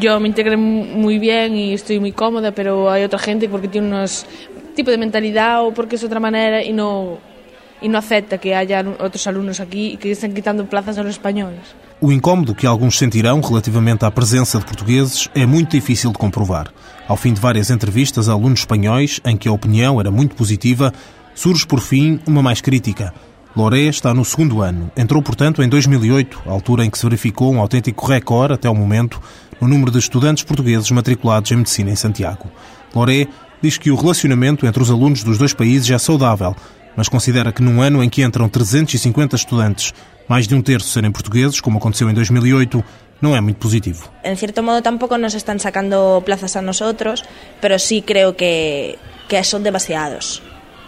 yo 0.00 0.18
me 0.20 0.28
integré 0.28 0.56
muy 0.56 1.18
bien 1.18 1.54
y 1.54 1.74
estoy 1.74 2.00
muy 2.00 2.12
cómoda, 2.12 2.52
pero 2.52 2.90
hay 2.90 3.04
otra 3.04 3.18
gente 3.18 3.48
porque 3.48 3.68
tiene 3.68 3.88
unos 3.88 4.26
tipo 4.74 4.90
de 4.90 4.98
mentalidad 4.98 5.64
o 5.64 5.72
porque 5.72 5.96
es 5.96 6.04
otra 6.04 6.18
manera 6.18 6.62
y 6.62 6.72
no 6.72 7.18
e 7.82 7.88
não 7.88 7.98
acepta 7.98 8.38
que 8.38 8.54
haja 8.54 8.82
outros 8.98 9.26
alunos 9.26 9.60
aqui 9.60 9.98
que 9.98 10.08
estão 10.08 10.30
quitando 10.30 10.64
plazas 10.64 10.96
aos 10.96 11.08
espanhóis. 11.08 11.76
O 12.00 12.10
incómodo 12.10 12.54
que 12.54 12.66
alguns 12.66 12.96
sentirão 12.96 13.40
relativamente 13.40 14.06
à 14.06 14.10
presença 14.10 14.58
de 14.58 14.64
portugueses 14.64 15.28
é 15.34 15.44
muito 15.44 15.72
difícil 15.72 16.10
de 16.10 16.16
comprovar. 16.16 16.72
Ao 17.06 17.16
fim 17.16 17.34
de 17.34 17.40
várias 17.40 17.70
entrevistas 17.70 18.28
a 18.28 18.32
alunos 18.32 18.60
espanhóis, 18.60 19.20
em 19.24 19.36
que 19.36 19.48
a 19.48 19.52
opinião 19.52 20.00
era 20.00 20.10
muito 20.10 20.34
positiva, 20.34 20.92
surge 21.34 21.66
por 21.66 21.80
fim 21.80 22.20
uma 22.26 22.42
mais 22.42 22.62
crítica. 22.62 23.12
Loré 23.56 23.82
está 23.82 24.12
no 24.12 24.24
segundo 24.24 24.62
ano. 24.62 24.90
Entrou, 24.96 25.22
portanto, 25.22 25.62
em 25.62 25.68
2008, 25.68 26.42
altura 26.46 26.84
em 26.84 26.90
que 26.90 26.98
se 26.98 27.04
verificou 27.04 27.52
um 27.52 27.60
autêntico 27.60 28.06
recorde, 28.06 28.54
até 28.54 28.68
o 28.68 28.74
momento, 28.74 29.20
no 29.60 29.68
número 29.68 29.90
de 29.90 29.98
estudantes 29.98 30.42
portugueses 30.42 30.90
matriculados 30.90 31.50
em 31.52 31.56
medicina 31.56 31.90
em 31.90 31.96
Santiago. 31.96 32.50
Loré 32.94 33.28
diz 33.62 33.78
que 33.78 33.90
o 33.90 33.96
relacionamento 33.96 34.66
entre 34.66 34.82
os 34.82 34.90
alunos 34.90 35.22
dos 35.22 35.38
dois 35.38 35.54
países 35.54 35.90
é 35.90 35.98
saudável, 35.98 36.54
mas 36.96 37.08
considera 37.08 37.52
que 37.52 37.62
num 37.62 37.80
ano 37.80 38.02
em 38.02 38.08
que 38.08 38.22
entram 38.22 38.48
350 38.48 39.36
estudantes, 39.36 39.92
Mais 40.26 40.48
de 40.48 40.54
um 40.54 40.62
terço 40.62 40.88
serem 40.88 41.12
portugueses, 41.12 41.60
como 41.60 41.78
aconteceu 41.78 42.08
em 42.08 42.14
2008, 42.14 42.82
não 43.20 43.36
é 43.36 43.40
muito 43.40 43.58
positivo. 43.58 44.08
En 44.24 44.36
cierto 44.36 44.62
modo 44.62 44.80
tampoco 44.80 45.18
nos 45.18 45.34
están 45.34 45.60
sacando 45.60 46.22
plazas 46.24 46.56
a 46.56 46.62
nosotros, 46.62 47.24
pero 47.60 47.78
sí 47.78 48.00
creo 48.00 48.34
que, 48.34 48.98
que 49.28 49.44
son 49.44 49.62
demasiados, 49.62 50.42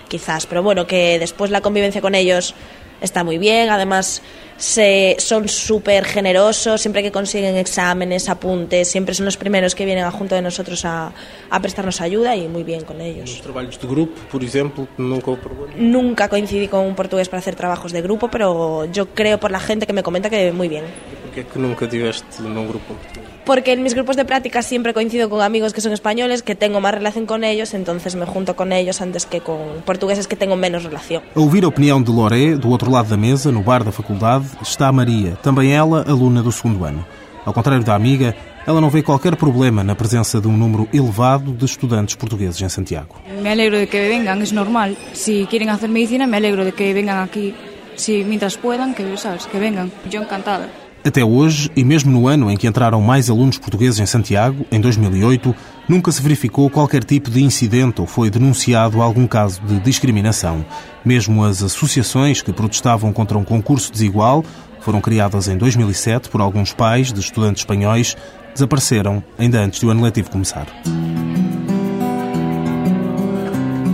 quizás. 0.08 0.46
Pero 0.46 0.62
bueno, 0.62 0.86
que 0.86 1.18
después 1.18 1.50
la 1.50 1.60
convivencia 1.60 2.00
con 2.00 2.14
ellos 2.14 2.54
está 3.00 3.24
muy 3.24 3.38
bien, 3.38 3.70
además 3.70 4.22
se, 4.56 5.16
son 5.18 5.48
súper 5.48 6.04
generosos, 6.04 6.80
siempre 6.80 7.02
que 7.02 7.12
consiguen 7.12 7.56
exámenes, 7.56 8.28
apuntes, 8.28 8.88
siempre 8.88 9.14
son 9.14 9.26
los 9.26 9.36
primeros 9.36 9.74
que 9.74 9.84
vienen 9.84 10.04
a 10.04 10.10
junto 10.10 10.34
de 10.34 10.42
nosotros 10.42 10.84
a, 10.84 11.12
a 11.50 11.60
prestarnos 11.60 12.00
ayuda 12.00 12.34
y 12.36 12.48
muy 12.48 12.62
bien 12.62 12.84
con 12.84 13.00
ellos. 13.00 13.30
Nos 13.30 13.42
trabalhos 13.42 13.80
de 13.80 13.86
grupo, 13.86 14.20
por 14.30 14.42
exemplo, 14.42 14.88
nunca? 14.96 15.32
Nunca 15.76 16.28
coincidí 16.28 16.68
con 16.68 16.86
un 16.86 16.94
portugués 16.94 17.28
para 17.28 17.40
hacer 17.40 17.54
trabajos 17.54 17.92
de 17.92 18.02
grupo, 18.02 18.28
pero 18.30 18.86
yo 18.86 19.06
creo 19.10 19.38
por 19.38 19.50
la 19.50 19.60
gente 19.60 19.86
que 19.86 19.92
me 19.92 20.02
comenta 20.02 20.30
que 20.30 20.52
muy 20.52 20.68
bien. 20.68 20.84
Que 21.36 21.42
é 21.42 21.44
que 21.44 21.58
nunca 21.58 21.86
tiveste 21.86 22.40
num 22.40 22.66
grupo? 22.66 22.96
Porque 23.44 23.74
en 23.74 23.82
mis 23.82 23.92
grupos 23.92 24.16
de 24.16 24.24
práctica 24.24 24.62
siempre 24.62 24.94
coincido 24.94 25.28
con 25.28 25.42
amigos 25.42 25.74
que 25.74 25.82
son 25.82 25.92
españoles, 25.92 26.42
que 26.42 26.54
tengo 26.54 26.80
más 26.80 26.94
relación 26.94 27.26
con 27.26 27.44
ellos, 27.44 27.74
entonces 27.74 28.16
me 28.16 28.24
junto 28.24 28.56
con 28.56 28.72
ellos 28.72 29.02
antes 29.02 29.26
que 29.26 29.42
con 29.42 29.82
portugueses 29.84 30.28
que 30.28 30.34
tengo 30.34 30.56
menos 30.56 30.84
relación. 30.84 31.22
A 31.36 31.40
ouvir 31.40 31.64
a 31.64 31.68
opinião 31.68 32.00
de 32.02 32.10
Loré, 32.10 32.56
do 32.56 32.70
outro 32.70 32.90
lado 32.90 33.10
da 33.10 33.18
mesa, 33.18 33.52
no 33.52 33.60
bar 33.60 33.84
da 33.84 33.92
faculdade, 33.92 34.46
está 34.62 34.88
a 34.88 34.92
Maria, 34.92 35.36
também 35.42 35.74
ela 35.74 36.08
aluna 36.08 36.42
do 36.42 36.50
segundo 36.50 36.86
ano. 36.86 37.04
Ao 37.44 37.52
contrário 37.52 37.84
da 37.84 37.94
amiga, 37.94 38.34
ela 38.66 38.80
não 38.80 38.88
vê 38.88 39.02
qualquer 39.02 39.36
problema 39.36 39.84
na 39.84 39.94
presença 39.94 40.40
de 40.40 40.48
um 40.48 40.56
número 40.56 40.88
elevado 40.90 41.52
de 41.52 41.66
estudantes 41.66 42.16
portugueses 42.16 42.62
em 42.62 42.70
Santiago. 42.70 43.20
Me 43.42 43.50
alegro 43.50 43.76
de 43.76 43.86
que 43.86 44.08
vengan, 44.08 44.40
es 44.40 44.52
normal. 44.52 44.96
Si 45.12 45.46
quieren 45.50 45.68
hacer 45.68 45.90
medicina, 45.90 46.26
me 46.26 46.38
alegro 46.38 46.64
de 46.64 46.72
que 46.72 46.94
vengan 46.94 47.22
aquí. 47.22 47.54
Si 47.94 48.24
mientras 48.24 48.56
puedan, 48.56 48.94
que 48.94 49.04
sabes, 49.18 49.44
que 49.44 49.58
vengan. 49.58 49.92
Yo 50.08 50.22
encantada. 50.22 50.85
Até 51.06 51.24
hoje, 51.24 51.70
e 51.76 51.84
mesmo 51.84 52.10
no 52.10 52.26
ano 52.26 52.50
em 52.50 52.56
que 52.56 52.66
entraram 52.66 53.00
mais 53.00 53.30
alunos 53.30 53.58
portugueses 53.58 54.00
em 54.00 54.06
Santiago, 54.06 54.66
em 54.72 54.80
2008, 54.80 55.54
nunca 55.88 56.10
se 56.10 56.20
verificou 56.20 56.68
qualquer 56.68 57.04
tipo 57.04 57.30
de 57.30 57.44
incidente 57.44 58.00
ou 58.00 58.08
foi 58.08 58.28
denunciado 58.28 59.00
algum 59.00 59.24
caso 59.24 59.60
de 59.60 59.78
discriminação. 59.78 60.66
Mesmo 61.04 61.44
as 61.44 61.62
associações 61.62 62.42
que 62.42 62.52
protestavam 62.52 63.12
contra 63.12 63.38
um 63.38 63.44
concurso 63.44 63.92
desigual, 63.92 64.44
foram 64.80 65.00
criadas 65.00 65.46
em 65.46 65.56
2007 65.56 66.28
por 66.28 66.40
alguns 66.40 66.72
pais 66.72 67.12
de 67.12 67.20
estudantes 67.20 67.62
espanhóis, 67.62 68.16
desapareceram 68.52 69.22
ainda 69.38 69.60
antes 69.60 69.78
do 69.78 69.88
ano 69.88 70.02
letivo 70.02 70.28
começar. 70.28 70.66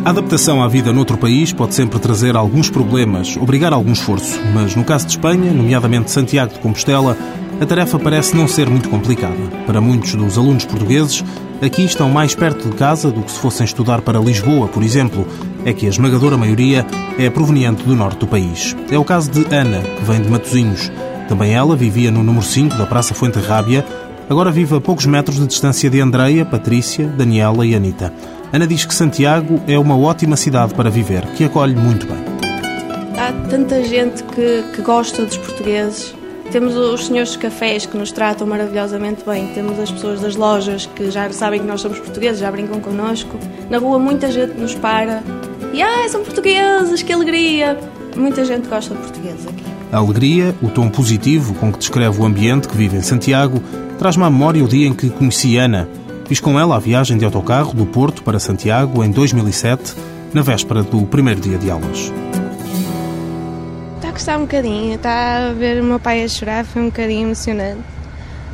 A 0.04 0.10
adaptação 0.10 0.60
à 0.60 0.66
vida 0.66 0.92
noutro 0.92 1.16
país 1.16 1.52
pode 1.52 1.76
sempre 1.76 1.96
trazer 2.00 2.34
alguns 2.34 2.68
problemas, 2.68 3.36
obrigar 3.36 3.72
algum 3.72 3.92
esforço, 3.92 4.36
mas 4.52 4.74
no 4.74 4.82
caso 4.82 5.06
de 5.06 5.12
Espanha, 5.12 5.52
nomeadamente 5.52 6.10
Santiago 6.10 6.54
de 6.54 6.58
Compostela, 6.58 7.16
a 7.60 7.64
tarefa 7.64 8.00
parece 8.00 8.36
não 8.36 8.48
ser 8.48 8.68
muito 8.68 8.88
complicada. 8.88 9.38
Para 9.64 9.80
muitos 9.80 10.12
dos 10.16 10.36
alunos 10.36 10.64
portugueses, 10.64 11.24
aqui 11.64 11.84
estão 11.84 12.10
mais 12.10 12.34
perto 12.34 12.68
de 12.68 12.74
casa 12.74 13.12
do 13.12 13.22
que 13.22 13.30
se 13.30 13.38
fossem 13.38 13.64
estudar 13.64 14.00
para 14.00 14.18
Lisboa, 14.18 14.66
por 14.66 14.82
exemplo. 14.82 15.24
É 15.64 15.72
que 15.72 15.86
a 15.86 15.88
esmagadora 15.88 16.36
maioria 16.36 16.84
é 17.16 17.30
proveniente 17.30 17.84
do 17.84 17.94
norte 17.94 18.18
do 18.18 18.26
país. 18.26 18.76
É 18.90 18.98
o 18.98 19.04
caso 19.04 19.30
de 19.30 19.54
Ana, 19.54 19.82
que 19.82 20.04
vem 20.04 20.20
de 20.20 20.28
Matosinhos. 20.28 20.90
Também 21.28 21.54
ela 21.54 21.76
vivia 21.76 22.10
no 22.10 22.24
número 22.24 22.44
5 22.44 22.76
da 22.76 22.86
Praça 22.86 23.14
Fuente 23.14 23.38
Rábia, 23.38 23.86
agora 24.28 24.50
vive 24.50 24.74
a 24.74 24.80
poucos 24.80 25.06
metros 25.06 25.38
de 25.38 25.46
distância 25.46 25.88
de 25.88 26.00
Andreia, 26.00 26.44
Patrícia, 26.44 27.06
Daniela 27.06 27.64
e 27.64 27.76
Anita. 27.76 28.12
Ana 28.52 28.66
diz 28.66 28.84
que 28.84 28.94
Santiago 28.94 29.62
é 29.66 29.78
uma 29.78 29.96
ótima 29.96 30.36
cidade 30.36 30.74
para 30.74 30.90
viver, 30.90 31.24
que 31.28 31.44
acolhe 31.44 31.74
muito 31.74 32.06
bem. 32.06 32.18
Há 33.18 33.32
tanta 33.48 33.82
gente 33.82 34.22
que, 34.24 34.62
que 34.74 34.82
gosta 34.82 35.24
dos 35.24 35.38
portugueses. 35.38 36.14
Temos 36.50 36.76
os 36.76 37.06
senhores 37.06 37.32
de 37.32 37.38
cafés 37.38 37.86
que 37.86 37.96
nos 37.96 38.12
tratam 38.12 38.46
maravilhosamente 38.46 39.24
bem. 39.24 39.46
Temos 39.54 39.80
as 39.80 39.90
pessoas 39.90 40.20
das 40.20 40.36
lojas 40.36 40.84
que 40.84 41.10
já 41.10 41.30
sabem 41.32 41.60
que 41.60 41.66
nós 41.66 41.80
somos 41.80 41.98
portugueses, 41.98 42.40
já 42.40 42.50
brincam 42.50 42.78
connosco. 42.78 43.38
Na 43.70 43.78
rua 43.78 43.98
muita 43.98 44.30
gente 44.30 44.52
nos 44.60 44.74
para. 44.74 45.22
E 45.72 45.80
ai, 45.80 46.10
são 46.10 46.22
portugueses, 46.22 47.02
que 47.02 47.10
alegria! 47.10 47.78
Muita 48.14 48.44
gente 48.44 48.68
gosta 48.68 48.94
de 48.94 49.00
portugueses 49.00 49.46
aqui. 49.46 49.64
A 49.90 49.96
alegria, 49.96 50.54
o 50.60 50.68
tom 50.68 50.90
positivo 50.90 51.54
com 51.54 51.72
que 51.72 51.78
descreve 51.78 52.20
o 52.20 52.26
ambiente 52.26 52.68
que 52.68 52.76
vive 52.76 52.98
em 52.98 53.02
Santiago, 53.02 53.62
traz-me 53.98 54.24
à 54.24 54.30
memória 54.30 54.62
o 54.62 54.68
dia 54.68 54.86
em 54.86 54.92
que 54.92 55.08
conheci 55.08 55.56
Ana. 55.56 55.88
Fiz 56.32 56.40
com 56.40 56.58
ela 56.58 56.76
a 56.76 56.78
viagem 56.78 57.18
de 57.18 57.26
autocarro 57.26 57.74
do 57.74 57.84
Porto 57.84 58.22
para 58.22 58.40
Santiago 58.40 59.04
em 59.04 59.10
2007, 59.10 59.94
na 60.32 60.40
véspera 60.40 60.82
do 60.82 61.04
primeiro 61.04 61.38
dia 61.38 61.58
de 61.58 61.70
aulas. 61.70 62.10
Está 63.96 64.08
a 64.08 64.12
gostar 64.12 64.38
um 64.38 64.46
bocadinho, 64.46 64.94
está 64.94 65.50
a 65.50 65.52
ver 65.52 65.82
o 65.82 65.84
meu 65.84 66.00
pai 66.00 66.24
a 66.24 66.28
chorar, 66.28 66.64
foi 66.64 66.80
um 66.80 66.86
bocadinho 66.86 67.26
emocionante. 67.26 67.82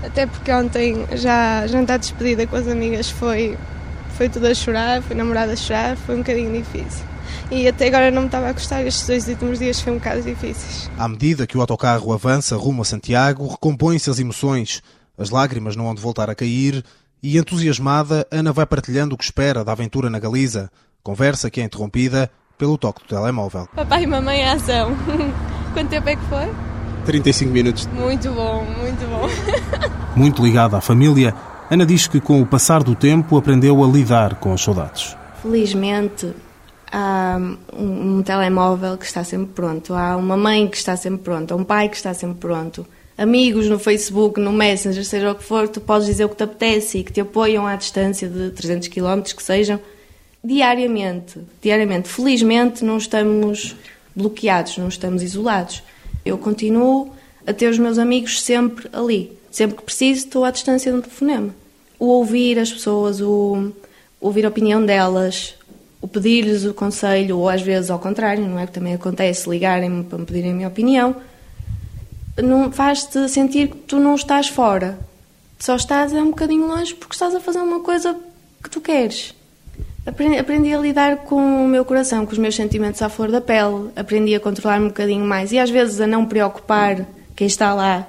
Até 0.03 0.27
porque 0.27 0.51
ontem 0.51 1.07
já, 1.13 1.69
já 1.69 1.81
está 1.81 1.97
despedida 1.97 2.49
com 2.49 2.57
as 2.57 2.67
amigas, 2.67 3.11
foi, 3.11 3.57
foi 4.17 4.29
tudo 4.29 4.49
a 4.49 4.55
chorar, 4.57 5.01
foi 5.01 5.15
namorada 5.15 5.53
a 5.53 5.57
chorar, 5.57 5.97
foi 5.99 6.17
um 6.17 6.19
bocadinho 6.19 6.53
difícil. 6.53 7.05
E 7.49 7.69
até 7.69 7.87
agora 7.87 8.11
não 8.11 8.23
me 8.23 8.27
estava 8.27 8.49
a 8.49 8.53
gostar, 8.53 8.83
estes 8.85 9.07
dois 9.07 9.29
últimos 9.29 9.61
dias 9.61 9.81
foi 9.81 9.93
um 9.93 9.99
bocado 9.99 10.21
difíceis. 10.23 10.91
À 10.99 11.07
medida 11.07 11.47
que 11.47 11.57
o 11.57 11.61
autocarro 11.61 12.13
avança 12.13 12.57
rumo 12.57 12.83
a 12.83 12.85
Santiago, 12.85 13.47
recompõem-se 13.47 14.11
as 14.11 14.19
emoções. 14.19 14.83
As 15.17 15.31
lágrimas 15.31 15.77
não 15.77 15.87
hão 15.87 15.95
de 15.95 16.03
voltar 16.03 16.29
a 16.29 16.35
cair 16.35 16.85
e, 17.23 17.39
entusiasmada, 17.39 18.27
Ana 18.31 18.53
vai 18.53 18.67
partilhando 18.67 19.15
o 19.15 19.19
que 19.19 19.25
espera 19.25 19.65
da 19.65 19.73
aventura 19.73 20.09
na 20.09 20.19
Galiza. 20.19 20.71
Conversa 21.03 21.51
que 21.51 21.61
é 21.61 21.65
interrompida 21.65 22.31
pelo 22.57 22.77
toque 22.77 23.03
do 23.03 23.09
telemóvel. 23.09 23.69
Papai 23.75 24.03
e 24.03 24.07
mamãe 24.07 24.41
em 24.41 24.49
ação. 24.49 24.97
Quanto 25.73 25.89
tempo 25.89 26.09
é 26.09 26.17
que 26.17 26.25
foi? 26.27 26.49
35 27.05 27.51
minutos. 27.51 27.87
Muito 27.87 28.31
bom, 28.33 28.65
muito 28.65 29.07
bom. 29.09 29.29
Muito 30.17 30.43
ligada 30.43 30.77
à 30.77 30.81
família, 30.81 31.33
Ana 31.71 31.87
diz 31.87 32.09
que 32.09 32.21
com 32.21 32.43
o 32.43 32.47
passar 32.47 32.83
do 32.83 32.95
tempo 32.95 33.37
aprendeu 33.37 33.85
a 33.85 33.87
lidar 33.87 34.35
com 34.37 34.53
as 34.53 34.61
saudades. 34.61 35.17
Felizmente, 35.41 36.35
há 36.91 37.39
um, 37.73 38.19
um 38.19 38.23
telemóvel 38.23 38.97
que 38.97 39.05
está 39.05 39.23
sempre 39.23 39.53
pronto, 39.55 39.95
há 39.95 40.17
uma 40.17 40.37
mãe 40.37 40.67
que 40.67 40.77
está 40.77 40.97
sempre 40.97 41.21
pronta, 41.21 41.55
um 41.55 41.63
pai 41.63 41.89
que 41.89 41.97
está 41.97 42.13
sempre 42.13 42.39
pronto, 42.39 42.85
amigos 43.19 43.69
no 43.69 43.81
Facebook, 43.81 44.41
no 44.41 44.53
Messenger, 44.53 45.05
seja 45.05 45.33
o 45.33 45.35
que 45.35 45.43
for, 45.43 45.69
tu 45.69 45.81
podes 45.81 46.07
dizer 46.07 46.25
o 46.25 46.29
que 46.29 46.37
te 46.37 46.45
apetece 46.45 46.99
e 46.99 47.05
que 47.05 47.13
te 47.13 47.21
apoiam 47.21 47.67
à 47.67 47.75
distância 47.75 48.29
de 48.29 48.51
300 48.51 48.87
km 48.87 49.23
que 49.37 49.43
sejam, 49.43 49.81
diariamente. 50.43 51.41
Diariamente. 51.61 52.09
Felizmente 52.09 52.85
não 52.85 52.97
estamos 52.97 53.75
bloqueados, 54.15 54.79
não 54.79 54.87
estamos 54.87 55.23
isolados. 55.23 55.83
Eu 56.25 56.39
continuo 56.39 57.13
a 57.45 57.53
ter 57.53 57.69
os 57.69 57.79
meus 57.79 57.99
amigos 57.99 58.41
sempre 58.41 58.89
ali. 58.93 59.33
Sempre 59.51 59.79
que 59.79 59.83
preciso, 59.83 60.27
estou 60.27 60.45
à 60.45 60.53
distância 60.53 60.93
de 60.93 60.99
um 60.99 61.01
telefonema. 61.01 61.53
O 61.99 62.07
ouvir 62.07 62.59
as 62.59 62.73
pessoas, 62.73 63.21
o 63.21 63.73
ouvir 64.21 64.47
a 64.47 64.49
opinião 64.49 64.85
delas, 64.85 65.55
o 66.01 66.07
pedir-lhes 66.07 66.65
o 66.65 66.73
conselho, 66.73 67.39
ou 67.39 67.49
às 67.49 67.63
vezes 67.63 67.91
ao 67.91 67.99
contrário, 67.99 68.47
não 68.47 68.59
é? 68.59 68.67
Que 68.67 68.73
também 68.73 68.95
acontece 68.95 69.51
ligarem-me 69.51 70.05
para 70.05 70.19
me 70.19 70.27
pedirem 70.27 70.53
a 70.53 70.55
minha 70.55 70.69
opinião, 70.69 71.17
faz-te 72.73 73.29
sentir 73.29 73.69
que 73.69 73.77
tu 73.77 73.99
não 73.99 74.15
estás 74.15 74.49
fora. 74.49 74.99
Só 75.59 75.77
estás 75.77 76.13
é 76.13 76.23
um 76.23 76.31
bocadinho 76.31 76.69
longe 76.69 76.95
porque 76.95 77.15
estás 77.15 77.35
a 77.35 77.41
fazer 77.41 77.59
uma 77.59 77.81
coisa 77.81 78.17
que 78.63 78.71
tu 78.71 78.81
queres. 78.81 79.35
Aprendi, 80.07 80.39
aprendi, 80.39 80.73
a 80.73 80.79
lidar 80.79 81.17
com 81.19 81.65
o 81.65 81.69
meu 81.69 81.85
coração, 81.85 82.25
com 82.25 82.33
os 82.33 82.39
meus 82.39 82.55
sentimentos 82.55 83.03
à 83.03 83.09
flor 83.09 83.31
da 83.31 83.41
pele. 83.41 83.91
Aprendi 83.95 84.35
a 84.35 84.41
controlar-me 84.41 84.87
um 84.87 84.89
bocadinho 84.89 85.25
mais 85.25 85.53
e 85.53 85.59
às 85.59 85.69
vezes 85.69 86.01
a 86.01 86.07
não 86.07 86.25
preocupar 86.25 87.07
quem 87.37 87.47
está 87.47 87.75
lá. 87.75 88.07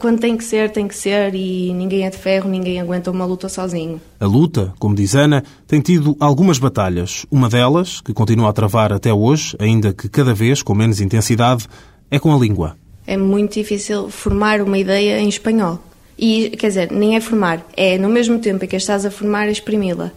Quando 0.00 0.18
tem 0.18 0.36
que 0.36 0.42
ser, 0.42 0.72
tem 0.72 0.88
que 0.88 0.96
ser 0.96 1.32
e 1.36 1.72
ninguém 1.72 2.04
é 2.04 2.10
de 2.10 2.16
ferro, 2.16 2.50
ninguém 2.50 2.80
aguenta 2.80 3.12
uma 3.12 3.24
luta 3.24 3.48
sozinho. 3.48 4.00
A 4.18 4.26
luta, 4.26 4.72
como 4.80 4.96
diz 4.96 5.14
Ana, 5.14 5.44
tem 5.68 5.80
tido 5.80 6.16
algumas 6.18 6.58
batalhas. 6.58 7.24
Uma 7.30 7.48
delas, 7.48 8.00
que 8.00 8.12
continua 8.12 8.50
a 8.50 8.52
travar 8.52 8.92
até 8.92 9.12
hoje, 9.12 9.56
ainda 9.60 9.92
que 9.92 10.08
cada 10.08 10.34
vez 10.34 10.60
com 10.60 10.74
menos 10.74 11.00
intensidade, 11.00 11.68
é 12.10 12.18
com 12.18 12.34
a 12.34 12.38
língua. 12.38 12.76
É 13.08 13.16
muito 13.16 13.54
difícil 13.54 14.10
formar 14.10 14.60
uma 14.60 14.76
ideia 14.76 15.18
em 15.18 15.30
espanhol. 15.30 15.78
E, 16.18 16.50
quer 16.50 16.68
dizer, 16.68 16.92
nem 16.92 17.16
é 17.16 17.20
formar, 17.22 17.66
é 17.74 17.96
no 17.96 18.06
mesmo 18.06 18.38
tempo 18.38 18.62
em 18.62 18.68
que 18.68 18.76
estás 18.76 19.06
a 19.06 19.10
formar, 19.10 19.48
exprimi-la. 19.48 20.12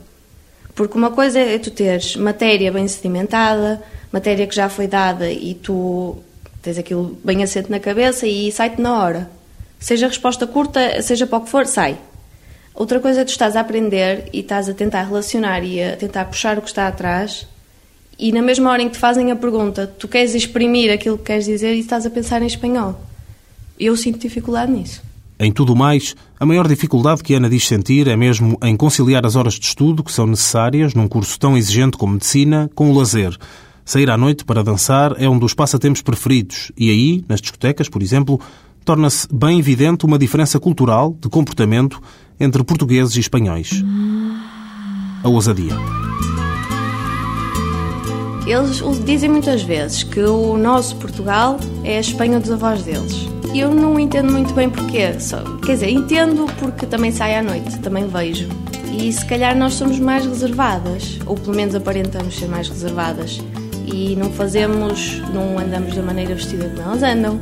Porque 0.76 0.98
uma 0.98 1.10
coisa 1.10 1.40
é 1.40 1.58
tu 1.58 1.72
teres 1.72 2.18
matéria 2.18 2.70
bem 2.70 2.86
sedimentada, 2.90 3.82
matéria 4.12 4.46
que 4.46 4.54
já 4.54 4.68
foi 4.68 4.88
dada 4.88 5.32
e 5.32 5.54
tu 5.54 6.18
tens 6.62 6.78
aquilo 6.78 7.18
bem 7.24 7.42
assente 7.42 7.72
na 7.72 7.80
cabeça 7.80 8.28
e 8.28 8.52
sai-te 8.52 8.82
na 8.82 9.02
hora. 9.02 9.32
Seja 9.80 10.10
resposta 10.10 10.46
curta, 10.46 11.02
seja 11.02 11.26
para 11.26 11.38
o 11.38 11.42
que 11.44 11.50
for, 11.50 11.66
sai. 11.66 11.98
Outra 12.76 13.00
coisa 13.00 13.22
é 13.22 13.24
tu 13.24 13.30
estás 13.30 13.56
a 13.56 13.62
aprender 13.62 14.28
e 14.34 14.42
estás 14.42 14.68
a 14.68 14.74
tentar 14.74 15.04
relacionar 15.04 15.64
e 15.64 15.82
a 15.82 15.96
tentar 15.96 16.26
puxar 16.26 16.58
o 16.58 16.62
que 16.62 16.68
está 16.68 16.90
atrás 16.90 17.48
e 18.22 18.32
na 18.32 18.42
mesma 18.42 18.70
hora 18.70 18.84
em 18.84 18.88
que 18.88 18.94
te 18.94 19.00
fazem 19.00 19.32
a 19.32 19.36
pergunta, 19.36 19.88
tu 19.88 20.08
queres 20.08 20.36
exprimir 20.36 20.94
aquilo 20.94 21.18
que 21.18 21.24
queres 21.24 21.46
dizer 21.46 21.74
e 21.74 21.80
estás 21.80 22.06
a 22.06 22.10
pensar 22.12 22.44
em 22.44 22.46
espanhol. 22.46 23.02
Eu 23.80 23.98
sinto 23.98 24.20
dificuldade 24.20 24.72
nisso. 24.72 25.02
Em 25.40 25.52
tudo 25.52 25.76
mais, 25.76 26.16
a 26.40 26.46
maior 26.46 26.68
dificuldade 26.68 27.24
que 27.24 27.34
Ana 27.34 27.50
diz 27.50 27.68
sentir 27.68 28.08
é 28.08 28.16
mesmo 28.16 28.60
em 28.62 28.78
conciliar 28.78 29.26
as 29.26 29.36
horas 29.36 29.56
de 29.56 29.66
estudo 29.66 30.04
que 30.04 30.12
são 30.12 30.28
necessárias 30.28 30.94
num 30.94 31.08
curso 31.08 31.40
tão 31.40 31.58
exigente 31.58 31.98
como 31.98 32.14
medicina 32.14 32.70
com 32.76 32.92
o 32.92 32.96
lazer. 32.96 33.36
Sair 33.84 34.12
à 34.12 34.18
noite 34.18 34.46
para 34.46 34.64
dançar 34.64 35.16
é 35.20 35.28
um 35.28 35.40
dos 35.40 35.56
passatempos 35.56 36.04
preferidos 36.04 36.72
e 36.78 36.92
aí, 36.92 37.26
nas 37.28 37.42
discotecas, 37.42 37.90
por 37.90 38.04
exemplo, 38.04 38.40
torna-se 38.86 39.28
bem 39.34 39.58
evidente 39.58 40.06
uma 40.06 40.20
diferença 40.20 40.60
cultural, 40.60 41.18
de 41.20 41.28
comportamento, 41.28 42.00
entre 42.40 42.64
portugueses 42.64 43.16
e 43.16 43.20
espanhóis. 43.20 43.84
A 45.24 45.28
ousadia. 45.28 46.11
Eles 48.46 48.82
dizem 49.06 49.30
muitas 49.30 49.62
vezes 49.62 50.04
que 50.04 50.20
o 50.20 50.58
nosso 50.58 50.96
Portugal 50.96 51.60
é 51.84 51.98
a 51.98 52.00
Espanha 52.00 52.40
dos 52.40 52.52
avós 52.52 52.82
deles. 52.84 53.28
Eu 53.54 53.70
não 53.70 54.00
entendo 54.00 54.32
muito 54.32 54.54
bem 54.54 54.70
porquê. 54.70 55.20
Só, 55.20 55.44
quer 55.64 55.74
dizer, 55.74 55.90
entendo 55.90 56.46
porque 56.58 56.86
também 56.86 57.12
sai 57.12 57.36
à 57.36 57.44
noite, 57.44 57.80
também 57.80 58.08
vejo. 58.08 58.48
E 58.92 59.12
se 59.14 59.26
calhar 59.26 59.56
nós 59.56 59.76
somos 59.76 60.00
mais 60.00 60.26
reservadas, 60.26 61.20
ou 61.26 61.36
pelo 61.36 61.56
menos 61.56 61.76
aparentamos 61.76 62.38
ser 62.38 62.48
mais 62.48 62.68
reservadas. 62.68 63.40
E 63.86 64.16
não 64.16 64.32
fazemos, 64.32 65.22
não 65.34 65.60
andamos 65.60 65.96
da 65.96 66.02
maneira 66.02 66.34
vestida 66.34 66.70
como 66.70 66.82
elas 66.82 67.04
andam. 67.04 67.40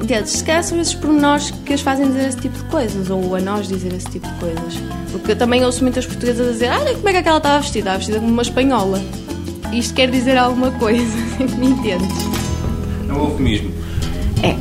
Entendes? 0.00 0.30
Se 0.30 0.44
calhar 0.44 0.62
são 0.62 0.80
esses 0.80 0.94
pormenores 0.94 1.50
que 1.50 1.72
as 1.72 1.80
fazem 1.80 2.06
dizer 2.06 2.28
esse 2.28 2.38
tipo 2.38 2.56
de 2.56 2.64
coisas, 2.64 3.10
ou 3.10 3.34
a 3.34 3.40
nós 3.40 3.68
dizer 3.68 3.92
esse 3.92 4.08
tipo 4.08 4.28
de 4.28 4.34
coisas. 4.34 4.74
Porque 5.10 5.32
eu 5.32 5.36
também 5.36 5.64
ouço 5.64 5.82
muitas 5.82 6.06
portuguesas 6.06 6.48
a 6.48 6.52
dizer: 6.52 6.70
Olha 6.70 6.94
como 6.94 7.08
é 7.08 7.12
que 7.12 7.18
aquela 7.18 7.38
estava 7.38 7.60
vestida? 7.60 7.78
Estava 7.80 7.98
vestida 7.98 8.20
como 8.20 8.32
uma 8.32 8.42
espanhola. 8.42 9.00
Isto 9.72 9.94
quer 9.94 10.10
dizer 10.10 10.36
alguma 10.36 10.70
coisa, 10.72 11.16
me 11.58 11.68
entendes? 11.68 12.08
É 13.08 13.12
um 13.12 13.30
eufemismo. 13.30 13.72
É. 14.42 14.56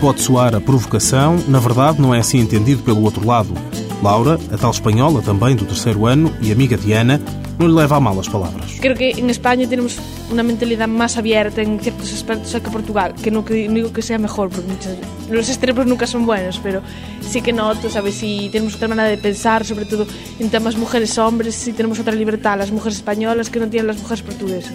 Pode 0.00 0.20
soar 0.20 0.54
a 0.54 0.60
provocação, 0.60 1.38
na 1.48 1.58
verdade 1.58 2.00
não 2.00 2.14
é 2.14 2.18
assim 2.18 2.38
entendido 2.38 2.82
pelo 2.82 3.02
outro 3.02 3.26
lado. 3.26 3.54
Laura, 4.02 4.38
a 4.52 4.58
tal 4.58 4.70
espanhola 4.70 5.22
também 5.22 5.56
do 5.56 5.64
terceiro 5.64 6.04
ano 6.06 6.32
e 6.40 6.52
amiga 6.52 6.76
de 6.76 6.92
Ana, 6.92 7.20
não 7.58 7.66
lhe 7.66 7.72
leva 7.72 7.96
a 7.96 8.00
mal 8.00 8.18
as 8.18 8.28
palavras. 8.28 8.78
Creo 8.80 8.96
que 8.96 9.12
en 9.18 9.30
España 9.30 9.66
tenemos 9.66 9.98
una 10.30 10.42
mentalidad 10.42 10.88
más 10.88 11.16
abierta 11.16 11.62
en 11.62 11.80
ciertos 11.80 12.12
aspectos 12.12 12.52
que 12.52 12.70
Portugal, 12.70 13.14
que 13.22 13.30
no, 13.30 13.44
que, 13.44 13.68
no 13.68 13.74
digo 13.74 13.92
que 13.92 14.02
sea 14.02 14.18
mejor, 14.18 14.48
porque 14.48 14.66
muchas, 14.68 14.96
los 15.30 15.48
extremos 15.48 15.86
nunca 15.86 16.06
son 16.06 16.26
buenos, 16.26 16.60
pero 16.62 16.82
sí 17.20 17.42
que 17.42 17.52
noto, 17.52 17.90
¿sabes? 17.90 18.14
Si 18.14 18.48
tenemos 18.50 18.74
otra 18.76 18.88
manera 18.88 19.08
de 19.08 19.18
pensar, 19.18 19.64
sobre 19.64 19.84
todo 19.84 20.06
en 20.38 20.50
temas 20.50 20.76
mujeres-hombres, 20.76 21.54
si 21.54 21.72
tenemos 21.72 21.98
otra 21.98 22.14
libertad, 22.14 22.58
las 22.58 22.70
mujeres 22.70 22.98
españolas 22.98 23.50
que 23.50 23.60
no 23.60 23.68
tienen 23.68 23.86
las 23.86 23.98
mujeres 23.98 24.22
portuguesas. 24.22 24.72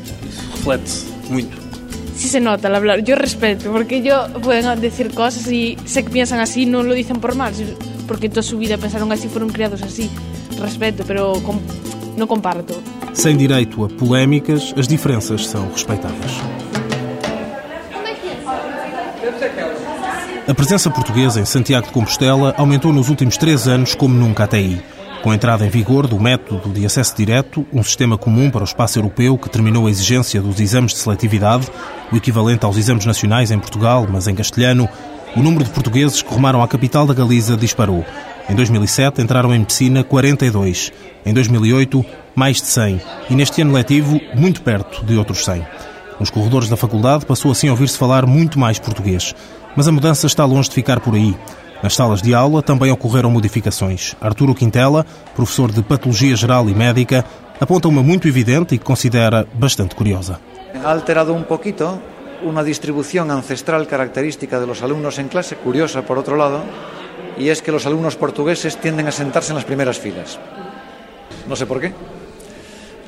Reflete-se 0.55 1.05
muito. 1.29 1.57
Sí 2.15 2.27
se 2.27 2.41
nota 2.41 2.67
al 2.67 2.75
hablar, 2.75 3.03
yo 3.03 3.15
respeto, 3.15 3.71
porque 3.71 4.01
yo 4.01 4.27
pueden 4.41 4.81
decir 4.81 5.13
cosas 5.13 5.49
y 5.49 5.77
sé 5.85 6.03
que 6.03 6.09
piensan 6.09 6.39
así, 6.41 6.65
no 6.65 6.83
lo 6.83 6.93
dicen 6.93 7.21
por 7.21 7.33
mal, 7.33 7.53
porque 8.07 8.27
toda 8.27 8.43
su 8.43 8.57
vida 8.57 8.77
pensaron 8.77 9.11
así, 9.11 9.29
fueron 9.29 9.49
criados 9.49 9.81
así. 9.83 10.09
Respeto, 10.59 11.05
pero 11.07 11.33
com, 11.43 11.57
não 12.19 12.27
comparto. 12.27 12.81
Sem 13.13 13.35
direito 13.35 13.83
a 13.83 13.89
polémicas, 13.89 14.73
as 14.77 14.87
diferenças 14.87 15.47
são 15.47 15.69
respeitadas. 15.71 16.31
A 20.47 20.53
presença 20.53 20.89
portuguesa 20.89 21.39
em 21.39 21.45
Santiago 21.45 21.87
de 21.87 21.93
Compostela 21.93 22.55
aumentou 22.57 22.91
nos 22.91 23.09
últimos 23.09 23.37
três 23.37 23.67
anos 23.67 23.93
como 23.93 24.15
nunca 24.15 24.45
até 24.45 24.57
aí. 24.57 24.81
Com 25.21 25.31
a 25.31 25.35
entrada 25.35 25.65
em 25.65 25.69
vigor 25.69 26.07
do 26.07 26.19
método 26.19 26.69
de 26.69 26.85
acesso 26.85 27.15
direto, 27.15 27.65
um 27.73 27.83
sistema 27.83 28.17
comum 28.17 28.49
para 28.49 28.61
o 28.61 28.65
espaço 28.65 28.97
europeu 28.97 29.37
que 29.37 29.49
terminou 29.49 29.85
a 29.85 29.89
exigência 29.89 30.41
dos 30.41 30.59
exames 30.59 30.93
de 30.93 30.99
seletividade, 30.99 31.67
o 32.11 32.15
equivalente 32.15 32.65
aos 32.65 32.77
exames 32.77 33.05
nacionais 33.05 33.51
em 33.51 33.59
Portugal, 33.59 34.07
mas 34.09 34.27
em 34.27 34.33
castelhano, 34.33 34.87
o 35.35 35.41
número 35.41 35.65
de 35.65 35.69
portugueses 35.71 36.21
que 36.21 36.33
rumaram 36.33 36.63
à 36.63 36.67
capital 36.67 37.05
da 37.05 37.13
Galiza 37.13 37.57
disparou. 37.57 38.05
Em 38.49 38.55
2007 38.55 39.21
entraram 39.21 39.53
em 39.53 39.59
medicina 39.59 40.03
42, 40.03 40.91
em 41.23 41.31
2008 41.31 42.03
mais 42.35 42.57
de 42.57 42.65
100 42.65 43.01
e 43.29 43.35
neste 43.35 43.61
ano 43.61 43.73
letivo 43.73 44.19
muito 44.33 44.63
perto 44.63 45.05
de 45.05 45.15
outros 45.15 45.45
100. 45.45 45.63
Nos 46.19 46.31
corredores 46.31 46.67
da 46.67 46.75
faculdade 46.75 47.27
passou 47.27 47.51
assim 47.51 47.67
a 47.67 47.71
ouvir-se 47.71 47.97
falar 47.97 48.25
muito 48.25 48.57
mais 48.57 48.79
português, 48.79 49.35
mas 49.75 49.87
a 49.87 49.91
mudança 49.91 50.25
está 50.25 50.45
longe 50.45 50.67
de 50.67 50.73
ficar 50.73 50.99
por 50.99 51.13
aí. 51.13 51.37
Nas 51.83 51.95
salas 51.95 52.23
de 52.23 52.33
aula 52.33 52.63
também 52.63 52.91
ocorreram 52.91 53.29
modificações. 53.29 54.15
Arturo 54.19 54.55
Quintela, 54.55 55.05
professor 55.35 55.71
de 55.71 55.83
Patologia 55.83 56.35
Geral 56.35 56.67
e 56.69 56.73
Médica, 56.73 57.23
aponta 57.61 57.87
uma 57.87 58.01
muito 58.01 58.27
evidente 58.27 58.73
e 58.73 58.77
que 58.79 58.83
considera 58.83 59.47
bastante 59.53 59.93
curiosa. 59.93 60.39
Ha 60.83 60.91
alterado 60.91 61.33
un 61.33 61.43
poquito 61.43 62.01
una 62.43 62.63
distribución 62.63 63.29
ancestral 63.29 63.85
característica 63.85 64.59
de 64.59 64.65
los 64.65 64.81
en 65.19 65.27
clase, 65.27 65.55
curiosa 65.55 66.01
por 66.01 66.17
otro 66.17 66.35
lado, 66.35 66.63
y 67.39 67.49
es 67.49 67.61
que 67.61 67.71
los 67.71 67.85
alumnos 67.85 68.15
portugueses 68.17 68.77
tienden 68.77 69.07
a 69.07 69.11
sentarse 69.11 69.51
en 69.51 69.55
las 69.55 69.65
primeras 69.65 69.97
filas. 69.97 70.37
No 71.47 71.55
sé 71.55 71.65
por 71.65 71.79
qué. 71.79 71.93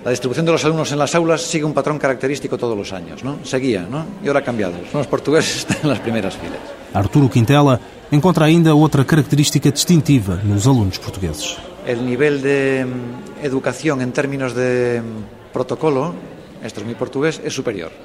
La 0.03 0.09
distribución 0.09 0.45
de 0.47 0.53
los 0.53 0.65
alumnos 0.65 0.91
en 0.91 0.97
las 0.97 1.13
aulas 1.13 1.41
sigue 1.41 1.63
un 1.63 1.73
patrón 1.73 1.99
característico 1.99 2.57
todos 2.57 2.75
los 2.75 2.91
años, 2.91 3.23
¿no? 3.23 3.37
Seguía, 3.43 3.85
¿no? 3.87 4.05
Y 4.23 4.27
ahora 4.27 4.39
ha 4.39 4.43
cambiado. 4.43 4.73
Los 4.93 5.05
portugueses 5.05 5.57
están 5.57 5.77
en 5.83 5.89
las 5.89 5.99
primeras 5.99 6.35
filas. 6.35 6.57
Arturo 6.93 7.29
Quintela 7.29 7.79
encontra 8.09 8.45
ainda 8.45 8.73
outra 8.73 9.05
característica 9.05 9.69
distintiva 9.69 10.41
nos 10.43 10.65
alunos 10.65 10.97
portugueses. 10.97 11.59
El 11.85 12.05
nivel 12.05 12.41
de 12.41 12.85
mm, 12.85 13.45
educación 13.45 14.01
en 14.01 14.11
términos 14.11 14.55
de 14.55 15.01
mm, 15.01 15.53
protocolo, 15.53 16.15
esto 16.63 16.81
es 16.81 16.87
mi 16.87 16.95
portugués, 16.95 17.41
es 17.43 17.53
superior. 17.53 17.91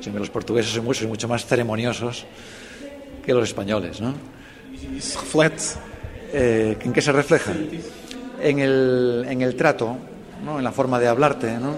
Sí, 0.00 0.10
los 0.10 0.30
portugueses 0.30 0.72
son 0.72 0.84
mucho, 0.84 1.06
mucho 1.06 1.28
más 1.28 1.44
ceremoniosos 1.44 2.24
que 3.22 3.34
los 3.34 3.44
españoles, 3.44 4.00
¿no? 4.00 4.14
¿Y 4.72 5.00
se? 5.00 5.78
Eh, 6.32 6.76
¿En 6.80 6.92
qué 6.92 7.02
se 7.02 7.12
refleja? 7.12 7.52
En 8.40 8.58
el, 8.58 9.26
en 9.28 9.42
el 9.42 9.56
trato, 9.56 9.96
¿no? 10.44 10.58
en 10.58 10.64
la 10.64 10.72
forma 10.72 10.98
de 10.98 11.08
hablarte. 11.08 11.58
¿no? 11.58 11.76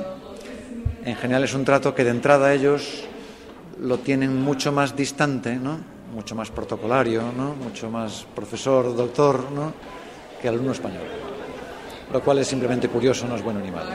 En 1.05 1.16
general 1.16 1.44
es 1.44 1.55
un 1.55 1.64
trato 1.64 1.94
que 1.94 2.05
de 2.05 2.11
entrada 2.11 2.52
ellos 2.52 3.05
lo 3.81 3.98
tienen 3.98 4.40
mucho 4.40 4.72
más 4.72 4.94
distante, 4.94 5.57
¿no? 5.57 5.78
mucho 6.14 6.35
más 6.35 6.50
protocolario, 6.50 7.33
¿no? 7.37 7.55
mucho 7.55 7.90
más 7.90 8.26
profesor, 8.35 8.94
doctor, 8.94 9.50
¿no? 9.50 9.72
que 10.40 10.48
alumno 10.48 10.72
español. 10.72 11.31
Lo 12.12 12.20
cual 12.20 12.38
é 12.38 12.44
simplesmente 12.44 12.87
curioso, 12.88 13.27
não 13.27 13.37
é 13.37 13.40
bueno 13.40 13.61
nem 13.61 13.70
malo. 13.70 13.88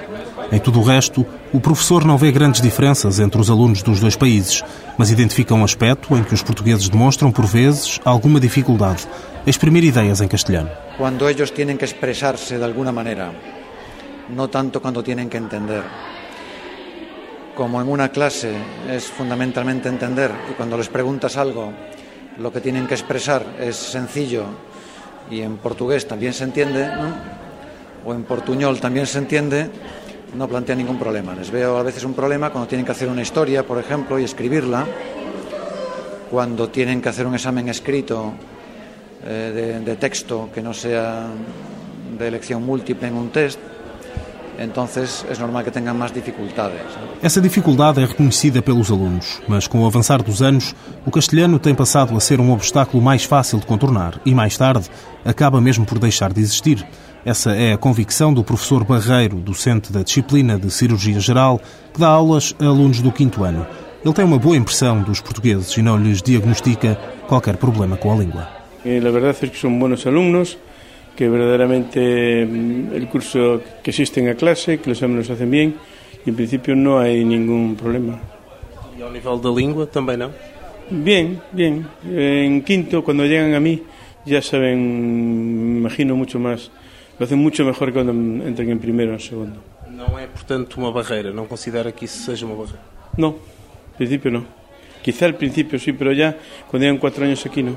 Em 0.51 0.59
tudo 0.59 0.79
o 0.79 0.83
resto, 0.83 1.23
o 1.53 1.59
professor 1.59 2.03
não 2.03 2.17
vê 2.17 2.31
grandes 2.31 2.61
diferenças 2.61 3.19
entre 3.19 3.39
os 3.39 3.49
alunos 3.49 3.83
dos 3.83 3.99
dois 3.99 4.15
países, 4.15 4.63
mas 4.97 5.11
identifica 5.11 5.53
um 5.53 5.63
aspecto 5.63 6.17
em 6.17 6.23
que 6.23 6.33
os 6.33 6.41
portugueses 6.41 6.89
demonstram, 6.89 7.31
por 7.31 7.45
vezes, 7.45 7.99
alguma 8.03 8.39
dificuldade 8.39 9.07
a 9.45 9.49
exprimir 9.49 9.83
ideias 9.83 10.19
em 10.19 10.27
castelhano. 10.27 10.71
Quando 10.97 11.29
eles 11.29 11.51
têm 11.51 11.77
que 11.77 11.85
expressar-se 11.85 12.57
de 12.57 12.63
alguma 12.63 12.91
maneira, 12.91 13.31
não 14.29 14.47
tanto 14.47 14.81
quando 14.81 15.03
têm 15.03 15.29
que 15.29 15.37
entender. 15.37 15.83
Como 17.55 17.79
en 17.79 17.87
una 17.87 18.09
clase 18.09 18.51
es 18.89 19.05
fundamentalmente 19.05 19.89
entender 19.89 20.31
y 20.49 20.53
cuando 20.53 20.77
les 20.77 20.89
preguntas 20.89 21.37
algo, 21.37 21.71
lo 22.39 22.51
que 22.51 22.61
tienen 22.61 22.87
que 22.87 22.95
expresar 22.95 23.43
es 23.59 23.75
sencillo 23.75 24.45
y 25.29 25.41
en 25.41 25.57
portugués 25.57 26.07
también 26.07 26.33
se 26.33 26.43
entiende, 26.43 26.87
¿no? 26.87 27.46
O 28.07 28.13
en 28.13 28.23
portuñol 28.23 28.79
también 28.79 29.05
se 29.05 29.17
entiende, 29.19 29.69
no 30.33 30.47
plantea 30.47 30.75
ningún 30.75 30.97
problema. 30.97 31.35
Les 31.35 31.51
veo 31.51 31.75
a 31.75 31.83
veces 31.83 32.05
un 32.05 32.13
problema 32.13 32.51
cuando 32.51 32.65
tienen 32.65 32.85
que 32.85 32.93
hacer 32.93 33.09
una 33.09 33.21
historia, 33.21 33.67
por 33.67 33.77
ejemplo, 33.79 34.17
y 34.17 34.23
escribirla, 34.23 34.85
cuando 36.31 36.69
tienen 36.69 37.01
que 37.01 37.09
hacer 37.09 37.27
un 37.27 37.35
examen 37.35 37.67
escrito 37.67 38.31
eh, 39.25 39.51
de, 39.53 39.79
de 39.81 39.95
texto 39.97 40.49
que 40.53 40.61
no 40.61 40.73
sea 40.73 41.27
de 42.17 42.27
elección 42.27 42.63
múltiple 42.63 43.09
en 43.09 43.15
un 43.15 43.29
test, 43.29 43.59
entonces 44.57 45.25
es 45.29 45.39
normal 45.39 45.63
que 45.63 45.71
tengan 45.71 45.97
más 45.97 46.13
dificultades. 46.13 46.81
Essa 47.21 47.41
dificuldade 47.41 48.01
é 48.01 48.05
reconhecida 48.05 48.61
pelos 48.61 48.91
alunos, 48.91 49.41
mas 49.47 49.67
com 49.67 49.83
o 49.83 49.85
avançar 49.85 50.21
dos 50.21 50.41
anos, 50.41 50.75
o 51.05 51.11
castelhano 51.11 51.59
tem 51.59 51.75
passado 51.75 52.15
a 52.15 52.19
ser 52.19 52.39
um 52.39 52.51
obstáculo 52.51 53.01
mais 53.01 53.23
fácil 53.23 53.59
de 53.59 53.65
contornar 53.65 54.19
e, 54.25 54.33
mais 54.33 54.57
tarde, 54.57 54.89
acaba 55.23 55.61
mesmo 55.61 55.85
por 55.85 55.99
deixar 55.99 56.33
de 56.33 56.41
existir. 56.41 56.85
Essa 57.25 57.51
é 57.51 57.73
a 57.73 57.77
convicção 57.77 58.33
do 58.33 58.43
professor 58.43 58.83
Barreiro, 58.83 59.37
docente 59.37 59.91
da 59.91 60.01
disciplina 60.01 60.57
de 60.57 60.71
Cirurgia 60.71 61.19
Geral, 61.19 61.59
que 61.93 61.99
dá 61.99 62.07
aulas 62.07 62.55
a 62.59 62.65
alunos 62.65 63.01
do 63.01 63.11
quinto 63.11 63.43
ano. 63.43 63.67
Ele 64.03 64.13
tem 64.13 64.23
uma 64.23 64.37
boa 64.37 64.55
impressão 64.55 65.01
dos 65.01 65.19
portugueses 65.19 65.75
e 65.75 65.81
não 65.81 65.97
lhes 65.97 66.21
diagnostica 66.21 66.95
qualquer 67.27 67.57
problema 67.57 67.97
com 67.97 68.13
a 68.13 68.15
língua. 68.15 68.57
Eh, 68.85 69.01
la 69.01 69.11
verdad 69.11 69.35
es 69.41 69.49
que 69.49 69.57
son 69.57 69.79
buenos 69.79 70.05
alumnos, 70.07 70.57
que 71.17 71.27
verdaderamente 71.27 72.45
mm, 72.45 72.93
el 72.93 73.07
curso 73.09 73.61
que 73.83 73.89
existe 73.89 74.19
en 74.21 74.27
la 74.27 74.35
clase, 74.35 74.77
que 74.77 74.89
los 74.89 74.99
exámenes 74.99 75.29
hacen 75.29 75.49
bien 75.49 75.75
y 76.23 76.29
en 76.29 76.35
principio 76.35 76.75
no 76.75 76.99
hay 76.99 77.25
ningún 77.25 77.75
problema. 77.75 78.19
¿Y 78.97 79.01
ao 79.01 79.11
nivel 79.11 79.41
da 79.41 79.49
língua 79.49 79.85
também 79.85 80.17
não? 80.17 80.31
Bien, 80.89 81.41
bien. 81.51 81.85
En 82.05 82.63
quinto, 82.63 83.03
cuando 83.03 83.25
llegan 83.25 83.53
a 83.53 83.59
mí, 83.59 83.83
ya 84.25 84.41
saben, 84.41 85.73
me 85.73 85.79
imagino, 85.79 86.15
mucho 86.15 86.39
más. 86.39 86.71
Lo 87.19 87.25
hacen 87.25 87.39
mucho 87.39 87.65
mejor 87.65 87.89
que 87.89 87.93
cuando 87.93 88.13
entran 88.45 88.69
en 88.69 88.79
primero 88.79 89.11
o 89.11 89.15
en 89.15 89.19
segundo. 89.19 89.59
Não 89.89 90.17
é, 90.17 90.27
portanto, 90.27 90.77
uma 90.77 90.91
barreira? 90.91 91.33
Não 91.33 91.45
considera 91.45 91.91
que 91.91 92.05
isso 92.05 92.23
seja 92.23 92.45
uma 92.45 92.55
barreira? 92.55 92.79
No, 93.17 93.27
al 93.91 93.97
principio 93.97 94.31
no. 94.31 94.45
Quizá 95.03 95.25
al 95.25 95.35
principio 95.35 95.79
sí, 95.79 95.93
pero 95.93 96.13
ya 96.13 96.37
cuando 96.69 96.85
llegan 96.85 96.97
cuatro 96.99 97.25
años 97.25 97.45
aquí 97.45 97.63
no. 97.63 97.75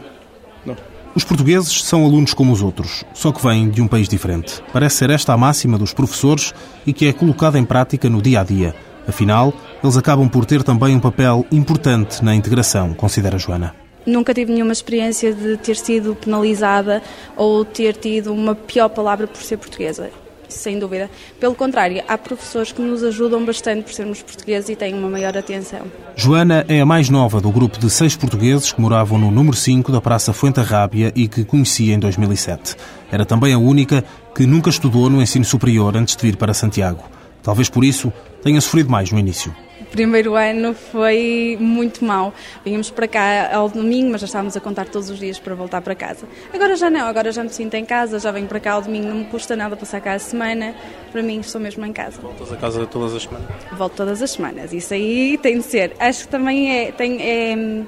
No. 0.64 0.76
Os 1.12 1.24
portugueses 1.24 1.82
são 1.82 2.04
alunos 2.04 2.32
como 2.32 2.52
os 2.52 2.62
outros, 2.62 3.04
só 3.12 3.32
que 3.32 3.42
vêm 3.42 3.68
de 3.68 3.82
um 3.82 3.88
país 3.88 4.08
diferente. 4.08 4.62
Parece 4.72 4.96
ser 4.96 5.10
esta 5.10 5.32
a 5.32 5.36
máxima 5.36 5.76
dos 5.76 5.92
professores 5.92 6.54
e 6.86 6.92
que 6.92 7.06
é 7.06 7.12
colocada 7.12 7.58
em 7.58 7.64
prática 7.64 8.08
no 8.08 8.22
dia 8.22 8.40
a 8.40 8.44
dia. 8.44 8.76
Afinal, 9.08 9.52
eles 9.82 9.96
acabam 9.96 10.28
por 10.28 10.44
ter 10.44 10.62
também 10.62 10.94
um 10.94 11.00
papel 11.00 11.44
importante 11.50 12.24
na 12.24 12.32
integração, 12.32 12.94
considera 12.94 13.38
Joana. 13.38 13.74
Nunca 14.06 14.32
tive 14.32 14.52
nenhuma 14.52 14.72
experiência 14.72 15.34
de 15.34 15.56
ter 15.56 15.76
sido 15.76 16.14
penalizada 16.14 17.02
ou 17.36 17.64
ter 17.64 17.96
tido 17.96 18.32
uma 18.32 18.54
pior 18.54 18.88
palavra 18.88 19.26
por 19.26 19.42
ser 19.42 19.56
portuguesa. 19.56 20.10
Sem 20.50 20.78
dúvida. 20.78 21.10
Pelo 21.38 21.54
contrário, 21.54 22.02
há 22.06 22.18
professores 22.18 22.72
que 22.72 22.82
nos 22.82 23.02
ajudam 23.02 23.44
bastante 23.44 23.82
por 23.82 23.92
sermos 23.92 24.22
portugueses 24.22 24.68
e 24.68 24.76
têm 24.76 24.94
uma 24.94 25.08
maior 25.08 25.36
atenção. 25.36 25.80
Joana 26.16 26.64
é 26.68 26.80
a 26.80 26.86
mais 26.86 27.08
nova 27.08 27.40
do 27.40 27.50
grupo 27.50 27.78
de 27.78 27.88
seis 27.88 28.16
portugueses 28.16 28.72
que 28.72 28.80
moravam 28.80 29.18
no 29.18 29.30
número 29.30 29.56
5 29.56 29.90
da 29.90 30.00
Praça 30.00 30.32
Fuenterrábia 30.32 31.12
e 31.14 31.28
que 31.28 31.44
conhecia 31.44 31.94
em 31.94 31.98
2007. 31.98 32.76
Era 33.10 33.24
também 33.24 33.54
a 33.54 33.58
única 33.58 34.04
que 34.34 34.46
nunca 34.46 34.70
estudou 34.70 35.08
no 35.08 35.22
ensino 35.22 35.44
superior 35.44 35.96
antes 35.96 36.16
de 36.16 36.22
vir 36.22 36.36
para 36.36 36.54
Santiago. 36.54 37.04
Talvez 37.42 37.68
por 37.68 37.84
isso 37.84 38.12
tenha 38.42 38.60
sofrido 38.60 38.90
mais 38.90 39.10
no 39.10 39.18
início. 39.18 39.54
Primeiro 39.90 40.34
ano 40.34 40.74
foi 40.74 41.56
muito 41.60 42.04
mau. 42.04 42.32
Vínhamos 42.64 42.90
para 42.90 43.08
cá 43.08 43.54
ao 43.54 43.68
domingo, 43.68 44.10
mas 44.10 44.20
já 44.20 44.26
estávamos 44.26 44.56
a 44.56 44.60
contar 44.60 44.88
todos 44.88 45.10
os 45.10 45.18
dias 45.18 45.38
para 45.38 45.54
voltar 45.54 45.80
para 45.80 45.94
casa. 45.94 46.26
Agora 46.52 46.76
já 46.76 46.88
não, 46.88 47.06
agora 47.06 47.32
já 47.32 47.42
me 47.42 47.50
sinto 47.50 47.74
em 47.74 47.84
casa, 47.84 48.18
já 48.18 48.30
venho 48.30 48.46
para 48.46 48.60
cá 48.60 48.72
ao 48.72 48.82
domingo, 48.82 49.08
não 49.08 49.16
me 49.16 49.24
custa 49.24 49.56
nada 49.56 49.76
passar 49.76 50.00
cá 50.00 50.14
a 50.14 50.18
semana. 50.18 50.74
Para 51.10 51.22
mim, 51.22 51.40
estou 51.40 51.60
mesmo 51.60 51.84
em 51.84 51.92
casa. 51.92 52.20
Voltas 52.20 52.52
a 52.52 52.56
casa 52.56 52.86
todas 52.86 53.14
as 53.14 53.22
semanas? 53.22 53.48
Volto 53.72 53.94
todas 53.94 54.22
as 54.22 54.30
semanas, 54.30 54.72
isso 54.72 54.94
aí 54.94 55.38
tem 55.38 55.58
de 55.58 55.64
ser. 55.64 55.92
Acho 55.98 56.24
que 56.24 56.28
também 56.28 56.72
é. 56.72 56.92
Tem, 56.92 57.20
é 57.20 57.84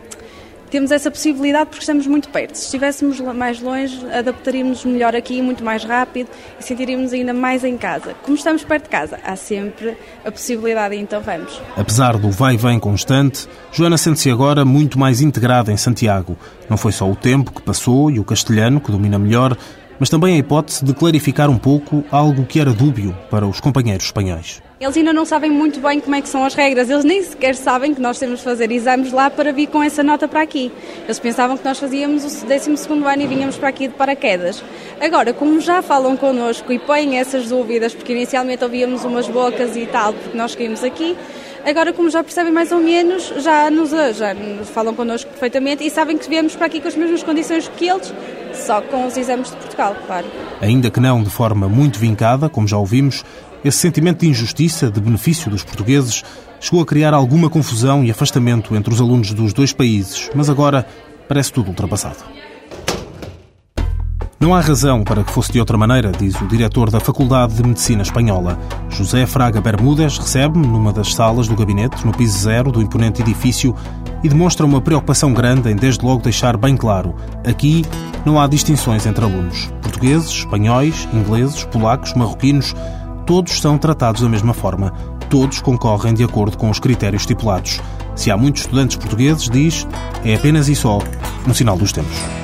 temos 0.72 0.90
essa 0.90 1.10
possibilidade 1.10 1.66
porque 1.66 1.82
estamos 1.82 2.06
muito 2.06 2.30
perto. 2.30 2.56
Se 2.56 2.64
estivéssemos 2.64 3.20
mais 3.20 3.60
longe, 3.60 4.00
adaptaríamos 4.10 4.86
melhor 4.86 5.14
aqui, 5.14 5.42
muito 5.42 5.62
mais 5.62 5.84
rápido 5.84 6.30
e 6.58 6.64
sentiríamos 6.64 7.12
ainda 7.12 7.34
mais 7.34 7.62
em 7.62 7.76
casa. 7.76 8.14
Como 8.22 8.34
estamos 8.34 8.64
perto 8.64 8.84
de 8.84 8.88
casa, 8.88 9.20
há 9.22 9.36
sempre 9.36 9.94
a 10.24 10.32
possibilidade 10.32 10.96
então 10.96 11.20
vamos. 11.20 11.60
Apesar 11.76 12.16
do 12.16 12.30
vai 12.30 12.54
e 12.54 12.56
vem 12.56 12.80
constante, 12.80 13.46
Joana 13.70 13.98
sente-se 13.98 14.30
agora 14.30 14.64
muito 14.64 14.98
mais 14.98 15.20
integrada 15.20 15.70
em 15.70 15.76
Santiago. 15.76 16.38
Não 16.70 16.78
foi 16.78 16.90
só 16.90 17.08
o 17.08 17.14
tempo 17.14 17.52
que 17.52 17.60
passou 17.60 18.10
e 18.10 18.18
o 18.18 18.24
castelhano 18.24 18.80
que 18.80 18.90
domina 18.90 19.18
melhor, 19.18 19.54
mas 19.98 20.08
também 20.08 20.34
a 20.34 20.38
hipótese 20.38 20.84
de 20.84 20.94
clarificar 20.94 21.50
um 21.50 21.58
pouco 21.58 22.04
algo 22.10 22.44
que 22.44 22.60
era 22.60 22.72
dúbio 22.72 23.16
para 23.30 23.46
os 23.46 23.60
companheiros 23.60 24.06
espanhóis. 24.06 24.62
Eles 24.80 24.96
ainda 24.96 25.12
não 25.12 25.24
sabem 25.24 25.48
muito 25.48 25.78
bem 25.78 26.00
como 26.00 26.16
é 26.16 26.20
que 26.20 26.28
são 26.28 26.44
as 26.44 26.54
regras, 26.54 26.90
eles 26.90 27.04
nem 27.04 27.22
sequer 27.22 27.54
sabem 27.54 27.94
que 27.94 28.00
nós 28.00 28.18
temos 28.18 28.40
de 28.40 28.44
fazer 28.44 28.72
exames 28.72 29.12
lá 29.12 29.30
para 29.30 29.52
vir 29.52 29.68
com 29.68 29.80
essa 29.80 30.02
nota 30.02 30.26
para 30.26 30.42
aqui. 30.42 30.72
Eles 31.04 31.20
pensavam 31.20 31.56
que 31.56 31.64
nós 31.64 31.78
fazíamos 31.78 32.24
o 32.24 32.46
12 32.46 32.70
ano 32.90 33.22
e 33.22 33.26
vinhamos 33.28 33.56
para 33.56 33.68
aqui 33.68 33.86
de 33.86 33.94
paraquedas. 33.94 34.62
Agora, 35.00 35.32
como 35.32 35.60
já 35.60 35.82
falam 35.82 36.16
connosco 36.16 36.72
e 36.72 36.80
põem 36.80 37.16
essas 37.18 37.48
dúvidas, 37.48 37.94
porque 37.94 38.12
inicialmente 38.12 38.64
ouvíamos 38.64 39.04
umas 39.04 39.28
bocas 39.28 39.76
e 39.76 39.86
tal, 39.86 40.12
porque 40.14 40.36
nós 40.36 40.56
caímos 40.56 40.82
aqui, 40.82 41.16
Agora, 41.64 41.92
como 41.92 42.10
já 42.10 42.24
percebem 42.24 42.52
mais 42.52 42.72
ou 42.72 42.80
menos, 42.80 43.32
já 43.38 43.70
nos, 43.70 43.90
já 43.90 44.34
nos 44.34 44.68
falam 44.68 44.94
connosco 44.94 45.30
perfeitamente 45.30 45.84
e 45.84 45.90
sabem 45.90 46.18
que 46.18 46.28
viemos 46.28 46.56
para 46.56 46.66
aqui 46.66 46.80
com 46.80 46.88
as 46.88 46.96
mesmas 46.96 47.22
condições 47.22 47.68
que 47.76 47.88
eles, 47.88 48.12
só 48.52 48.80
com 48.80 49.06
os 49.06 49.16
exames 49.16 49.50
de 49.50 49.56
Portugal, 49.56 49.96
claro. 50.06 50.26
Ainda 50.60 50.90
que 50.90 50.98
não 50.98 51.22
de 51.22 51.30
forma 51.30 51.68
muito 51.68 52.00
vincada, 52.00 52.48
como 52.48 52.66
já 52.66 52.76
ouvimos, 52.76 53.24
esse 53.64 53.78
sentimento 53.78 54.20
de 54.20 54.28
injustiça, 54.28 54.90
de 54.90 55.00
benefício 55.00 55.48
dos 55.48 55.62
portugueses, 55.62 56.24
chegou 56.60 56.82
a 56.82 56.86
criar 56.86 57.14
alguma 57.14 57.48
confusão 57.48 58.04
e 58.04 58.10
afastamento 58.10 58.74
entre 58.74 58.92
os 58.92 59.00
alunos 59.00 59.32
dos 59.32 59.52
dois 59.52 59.72
países, 59.72 60.30
mas 60.34 60.50
agora 60.50 60.84
parece 61.28 61.52
tudo 61.52 61.68
ultrapassado. 61.68 62.24
Não 64.42 64.56
há 64.56 64.60
razão 64.60 65.04
para 65.04 65.22
que 65.22 65.30
fosse 65.30 65.52
de 65.52 65.60
outra 65.60 65.78
maneira, 65.78 66.10
diz 66.10 66.34
o 66.40 66.48
diretor 66.48 66.90
da 66.90 66.98
Faculdade 66.98 67.54
de 67.54 67.62
Medicina 67.62 68.02
Espanhola. 68.02 68.58
José 68.88 69.24
Fraga 69.24 69.60
Bermúdez 69.60 70.18
recebe-me 70.18 70.66
numa 70.66 70.92
das 70.92 71.14
salas 71.14 71.46
do 71.46 71.54
gabinete, 71.54 72.04
no 72.04 72.10
piso 72.10 72.40
zero 72.40 72.72
do 72.72 72.82
imponente 72.82 73.22
edifício, 73.22 73.72
e 74.20 74.28
demonstra 74.28 74.66
uma 74.66 74.80
preocupação 74.80 75.32
grande 75.32 75.70
em 75.70 75.76
desde 75.76 76.04
logo 76.04 76.24
deixar 76.24 76.56
bem 76.56 76.76
claro: 76.76 77.14
aqui 77.46 77.84
não 78.26 78.40
há 78.40 78.48
distinções 78.48 79.06
entre 79.06 79.24
alunos. 79.24 79.72
Portugueses, 79.80 80.30
espanhóis, 80.30 81.08
ingleses, 81.14 81.62
polacos, 81.66 82.12
marroquinos, 82.14 82.74
todos 83.24 83.60
são 83.60 83.78
tratados 83.78 84.22
da 84.22 84.28
mesma 84.28 84.52
forma. 84.52 84.92
Todos 85.30 85.60
concorrem 85.60 86.14
de 86.14 86.24
acordo 86.24 86.58
com 86.58 86.68
os 86.68 86.80
critérios 86.80 87.22
estipulados. 87.22 87.80
Se 88.16 88.28
há 88.28 88.36
muitos 88.36 88.62
estudantes 88.62 88.96
portugueses, 88.96 89.48
diz, 89.48 89.86
é 90.24 90.34
apenas 90.34 90.68
e 90.68 90.74
só 90.74 90.98
no 91.46 91.54
sinal 91.54 91.76
dos 91.76 91.92
tempos. 91.92 92.41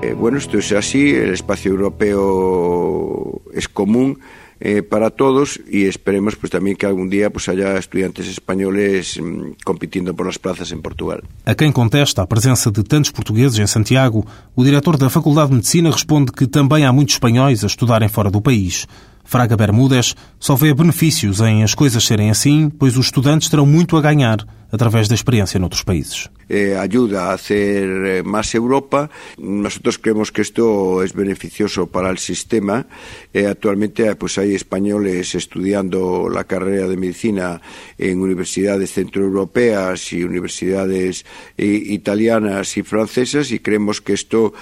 Eh, 0.00 0.14
bueno, 0.14 0.38
esto 0.38 0.58
es 0.58 0.70
así, 0.72 1.10
el 1.10 1.34
espacio 1.34 1.72
europeo 1.72 3.42
es 3.52 3.68
común 3.68 4.20
eh, 4.60 4.82
para 4.82 5.10
todos 5.10 5.60
y 5.68 5.84
esperemos 5.86 6.36
pues 6.36 6.50
también 6.50 6.76
que 6.76 6.86
algún 6.86 7.10
día 7.10 7.30
pues 7.30 7.48
haya 7.48 7.76
estudiantes 7.76 8.28
españoles 8.28 9.20
mm, 9.20 9.62
compitiendo 9.64 10.14
por 10.14 10.26
las 10.26 10.38
plazas 10.38 10.70
en 10.70 10.82
Portugal. 10.82 11.22
A 11.44 11.54
quem 11.54 11.72
contesta 11.72 12.22
a 12.22 12.26
presença 12.26 12.70
de 12.70 12.84
tantos 12.84 13.10
portugueses 13.10 13.58
em 13.58 13.66
Santiago, 13.66 14.24
o 14.54 14.62
diretor 14.62 14.96
da 14.96 15.10
Faculdade 15.10 15.50
de 15.50 15.56
Medicina 15.56 15.90
responde 15.90 16.30
que 16.30 16.46
também 16.46 16.84
há 16.84 16.92
muitos 16.92 17.14
espanhóis 17.14 17.64
a 17.64 17.66
estudarem 17.66 18.08
fora 18.08 18.30
do 18.30 18.40
país. 18.40 18.86
Fraga 19.24 19.56
Bermúdez 19.56 20.14
só 20.40 20.54
vê 20.54 20.72
benefícios 20.72 21.40
em 21.40 21.62
as 21.62 21.74
coisas 21.74 22.02
serem 22.02 22.30
assim, 22.30 22.70
pois 22.70 22.96
os 22.96 23.06
estudantes 23.06 23.48
terão 23.48 23.66
muito 23.66 23.96
a 23.96 24.00
ganhar 24.00 24.38
através 24.70 25.08
da 25.08 25.14
experiência 25.14 25.58
noutros 25.58 25.82
países. 25.82 26.28
Eh, 26.48 26.76
ayuda 26.76 27.28
a 27.28 27.32
hacer 27.34 27.84
eh, 27.84 28.22
más 28.22 28.54
Europa. 28.54 29.10
Nosotros 29.36 29.98
creemos 29.98 30.32
que 30.32 30.40
esto 30.40 31.02
es 31.02 31.12
beneficioso 31.12 31.88
para 31.88 32.08
el 32.08 32.18
sistema. 32.18 32.86
Eh, 33.34 33.46
actualmente 33.46 34.14
pues 34.16 34.38
hay 34.38 34.54
españoles 34.54 35.34
estudiando 35.34 36.28
la 36.28 36.44
carrera 36.44 36.88
de 36.88 36.96
medicina 36.96 37.60
en 37.98 38.20
universidades 38.20 38.92
centroeuropeas 38.92 40.12
y 40.12 40.24
universidades 40.24 41.26
italianas 41.56 42.76
y 42.76 42.82
francesas 42.82 43.50
y 43.50 43.58
creemos 43.58 44.00
que 44.00 44.14
esto 44.14 44.54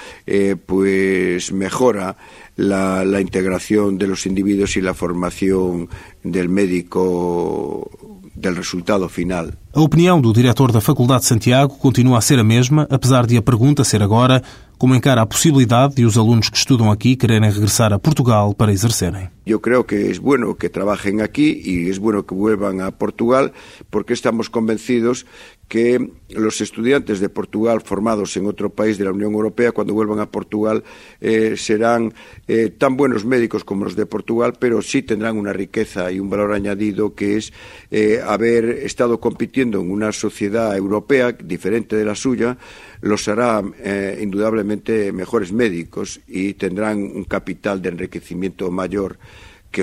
pues 0.66 1.52
mejora 1.52 2.16
la, 2.56 3.04
la, 3.04 3.20
integración 3.20 3.98
de 3.98 4.06
los 4.06 4.26
individuos 4.26 4.76
y 4.76 4.80
la 4.80 4.94
formación 4.94 5.88
del 6.22 6.48
médico 6.48 7.90
del 8.34 8.56
resultado 8.56 9.08
final. 9.08 9.58
A 9.76 9.80
opinião 9.82 10.18
do 10.18 10.32
diretor 10.32 10.72
da 10.72 10.80
Faculdade 10.80 11.20
de 11.20 11.26
Santiago 11.26 11.76
continua 11.76 12.16
a 12.16 12.22
ser 12.22 12.38
a 12.38 12.42
mesma, 12.42 12.86
apesar 12.88 13.26
de 13.26 13.36
a 13.36 13.42
pergunta 13.42 13.84
ser 13.84 14.02
agora 14.02 14.42
como 14.78 14.94
encara 14.94 15.20
a 15.20 15.26
possibilidade 15.26 15.96
de 15.96 16.04
os 16.06 16.16
alunos 16.16 16.48
que 16.48 16.56
estudam 16.56 16.90
aqui 16.90 17.16
quererem 17.16 17.50
regressar 17.50 17.92
a 17.92 17.98
Portugal 17.98 18.54
para 18.54 18.72
exercerem. 18.72 19.28
Eu 19.46 19.60
creo 19.60 19.84
que 19.84 19.94
é 19.94 20.18
bueno 20.18 20.54
que 20.56 20.68
trabalhem 20.68 21.22
aqui 21.22 21.62
e 21.64 21.90
é 21.90 21.98
bueno 21.98 22.24
que 22.24 22.34
vuelvan 22.34 22.80
a 22.80 22.90
Portugal 22.90 23.52
porque 23.90 24.12
estamos 24.12 24.48
convencidos 24.48 25.24
que 25.68 25.98
los 26.30 26.60
estudiantes 26.60 27.20
de 27.20 27.28
Portugal 27.28 27.80
formados 27.80 28.36
en 28.36 28.46
otro 28.46 28.70
país 28.70 28.98
de 28.98 29.04
la 29.04 29.12
Unión 29.12 29.32
Europea, 29.34 29.72
cuando 29.72 29.94
vuelvan 29.94 30.20
a 30.20 30.30
Portugal, 30.30 30.84
eh, 31.20 31.54
serán 31.56 32.14
eh, 32.46 32.70
tan 32.70 32.96
buenos 32.96 33.24
médicos 33.24 33.64
como 33.64 33.84
los 33.84 33.96
de 33.96 34.06
Portugal, 34.06 34.54
pero 34.58 34.82
sí 34.82 35.02
tendrán 35.02 35.36
una 35.38 35.52
riqueza 35.52 36.10
y 36.10 36.20
un 36.20 36.30
valor 36.30 36.52
añadido 36.52 37.14
que 37.14 37.36
es 37.36 37.52
eh, 37.90 38.20
haber 38.24 38.64
estado 38.86 39.18
compitiendo 39.18 39.65
en 39.74 39.90
una 39.90 40.12
sociedad 40.12 40.76
europea 40.76 41.32
diferente 41.32 41.96
de 41.96 42.04
la 42.04 42.14
suya, 42.14 42.56
los 43.00 43.28
hará 43.28 43.62
eh, 43.78 44.20
indudablemente 44.22 45.12
mejores 45.12 45.52
médicos 45.52 46.20
y 46.26 46.54
tendrán 46.54 46.98
un 46.98 47.24
capital 47.24 47.82
de 47.82 47.90
enriquecimiento 47.90 48.70
mayor 48.70 49.18
que. 49.70 49.82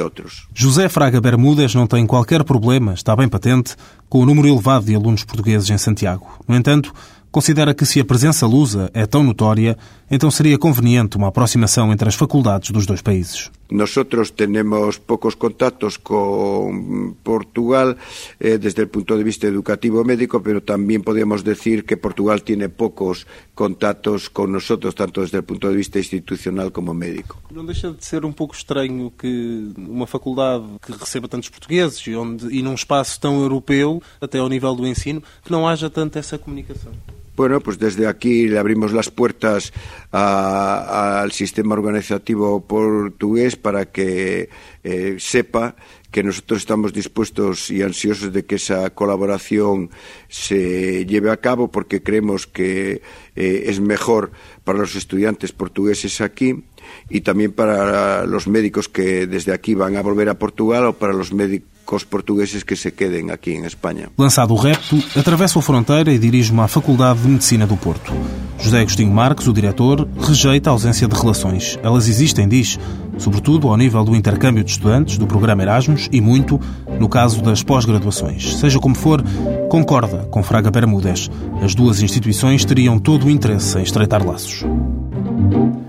José 0.57 0.89
Fraga 0.89 1.21
Bermudas 1.21 1.75
não 1.75 1.85
tem 1.85 2.07
qualquer 2.07 2.43
problema, 2.43 2.93
está 2.93 3.15
bem 3.15 3.29
patente, 3.29 3.75
com 4.09 4.19
o 4.19 4.25
número 4.25 4.47
elevado 4.47 4.85
de 4.85 4.95
alunos 4.95 5.23
portugueses 5.23 5.69
em 5.69 5.77
Santiago. 5.77 6.25
No 6.47 6.55
entanto, 6.55 6.91
considera 7.31 7.73
que 7.75 7.85
se 7.85 7.99
a 7.99 8.05
presença 8.05 8.47
lusa 8.47 8.89
é 8.93 9.05
tão 9.05 9.23
notória, 9.23 9.77
então 10.09 10.31
seria 10.31 10.57
conveniente 10.57 11.17
uma 11.17 11.27
aproximação 11.27 11.91
entre 11.91 12.09
as 12.09 12.15
faculdades 12.15 12.71
dos 12.71 12.85
dois 12.85 13.01
países. 13.01 13.51
Nosotros 13.69 14.35
tenemos 14.35 14.99
pocos 14.99 15.35
contactos 15.35 15.97
con 15.97 17.15
Portugal 17.23 17.97
eh, 18.39 18.57
desde 18.57 18.83
el 18.83 18.89
punto 18.89 19.17
de 19.17 19.23
vista 19.23 19.47
educativo 19.47 20.03
médico, 20.03 20.43
pero 20.43 20.61
también 20.61 21.01
podemos 21.01 21.43
decir 21.43 21.85
que 21.85 21.97
Portugal 21.97 22.43
tiene 22.43 22.69
pocos 22.69 23.25
contactos 23.55 24.29
con 24.29 24.51
nosotros, 24.51 24.95
tanto 24.95 25.21
desde 25.21 25.37
el 25.37 25.43
punto 25.43 25.69
de 25.69 25.75
vista 25.75 25.97
institucional 25.97 26.71
como 26.71 26.93
médico. 26.93 27.41
Não 27.49 27.65
deixa 27.65 27.91
de 27.91 28.05
ser 28.05 28.25
um 28.25 28.33
pouco 28.33 28.53
estranho 28.53 29.11
que 29.17 29.71
uma 29.77 30.07
faculdade 30.07 30.65
que 30.85 30.91
receba 30.91 31.27
tantos 31.27 31.49
portugueses 31.49 32.05
e, 32.05 32.15
onde, 32.15 32.47
e 32.55 32.61
num 32.61 32.73
espaço 32.73 33.19
tão 33.19 33.41
europeu, 33.41 34.01
até 34.19 34.39
ao 34.39 34.49
nível 34.49 34.75
do 34.75 34.85
ensino, 34.85 35.23
que 35.43 35.51
não 35.51 35.67
haja 35.67 35.89
tanto 35.89 36.19
essa 36.19 36.37
comunicação. 36.37 36.91
Bueno, 37.35 37.61
pues 37.61 37.79
desde 37.79 38.05
aquí 38.07 38.47
le 38.47 38.59
abrimos 38.59 38.93
las 38.93 39.09
puertas 39.09 39.73
al 40.11 41.31
sistema 41.31 41.73
organizativo 41.73 42.61
portugués 42.61 43.55
para 43.55 43.91
que 43.91 44.49
eh, 44.83 45.15
sepa 45.17 45.75
que 46.11 46.21
nosotros 46.21 46.59
estamos 46.59 46.93
dispuestos 46.93 47.71
y 47.71 47.81
ansiosos 47.81 48.31
de 48.31 48.45
que 48.45 48.55
esa 48.55 48.91
colaboración 48.91 49.89
se 50.27 51.07
lleve 51.07 51.31
a 51.31 51.37
cabo 51.37 51.71
porque 51.71 52.03
creemos 52.03 52.45
que 52.45 53.01
eh, 53.35 53.63
es 53.65 53.79
mejor 53.79 54.31
para 54.63 54.77
los 54.77 54.95
estudiantes 54.95 55.53
portugueses 55.53 56.21
aquí 56.21 56.63
y 57.09 57.21
también 57.21 57.51
para 57.51 58.27
los 58.27 58.47
médicos 58.47 58.87
que 58.89 59.25
desde 59.25 59.53
aquí 59.53 59.73
van 59.73 59.97
a 59.97 60.03
volver 60.03 60.29
a 60.29 60.37
Portugal 60.37 60.85
o 60.85 60.93
para 60.93 61.13
los 61.13 61.33
médicos 61.33 61.72
cos 61.85 62.03
portugueses 62.03 62.63
que 62.63 62.75
se 62.75 62.91
queden 62.91 63.31
aquí 63.31 63.53
en 63.53 63.65
España. 63.65 64.09
Lançado 64.17 64.53
o 64.53 64.57
repto, 64.57 64.97
atravesso 65.15 65.59
a 65.59 65.61
fronteira 65.61 66.11
e 66.11 66.17
dirijo-me 66.17 66.61
à 66.61 66.67
Faculdade 66.67 67.21
de 67.21 67.27
Medicina 67.27 67.67
do 67.67 67.77
Porto. 67.77 68.13
José 68.59 68.79
Agostinho 68.79 69.11
Marques, 69.11 69.47
o 69.47 69.53
diretor, 69.53 70.07
rejeita 70.19 70.69
a 70.69 70.73
ausência 70.73 71.07
de 71.07 71.15
relações. 71.15 71.77
Elas 71.83 72.07
existem, 72.07 72.47
diz, 72.47 72.79
sobretudo 73.17 73.67
ao 73.67 73.77
nível 73.77 74.03
do 74.03 74.15
intercâmbio 74.15 74.63
de 74.63 74.71
estudantes, 74.71 75.17
do 75.17 75.27
programa 75.27 75.63
Erasmus 75.63 76.07
e 76.11 76.21
muito 76.21 76.59
no 76.99 77.09
caso 77.09 77.41
das 77.41 77.61
pós-graduações. 77.61 78.55
Seja 78.57 78.79
como 78.79 78.95
for, 78.95 79.21
concorda 79.69 80.19
com 80.31 80.41
Fraga 80.41 80.71
Bermúdez. 80.71 81.29
As 81.61 81.75
duas 81.75 82.01
instituições 82.01 82.63
teriam 82.63 82.97
todo 82.97 83.25
o 83.25 83.29
interesse 83.29 83.77
em 83.77 83.83
estreitar 83.83 84.25
laços. 84.25 84.63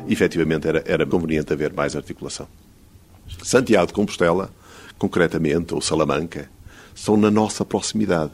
Efetivamente, 0.08 0.66
era, 0.68 0.82
era 0.86 1.06
conveniente 1.06 1.52
haver 1.52 1.72
mais 1.72 1.96
articulação. 1.96 2.46
Santiago 3.42 3.86
de 3.86 3.92
Compostela, 3.92 4.50
concretamente, 4.98 5.74
ou 5.74 5.80
Salamanca, 5.80 6.50
são 6.94 7.16
na 7.16 7.30
nossa 7.30 7.64
proximidade. 7.64 8.32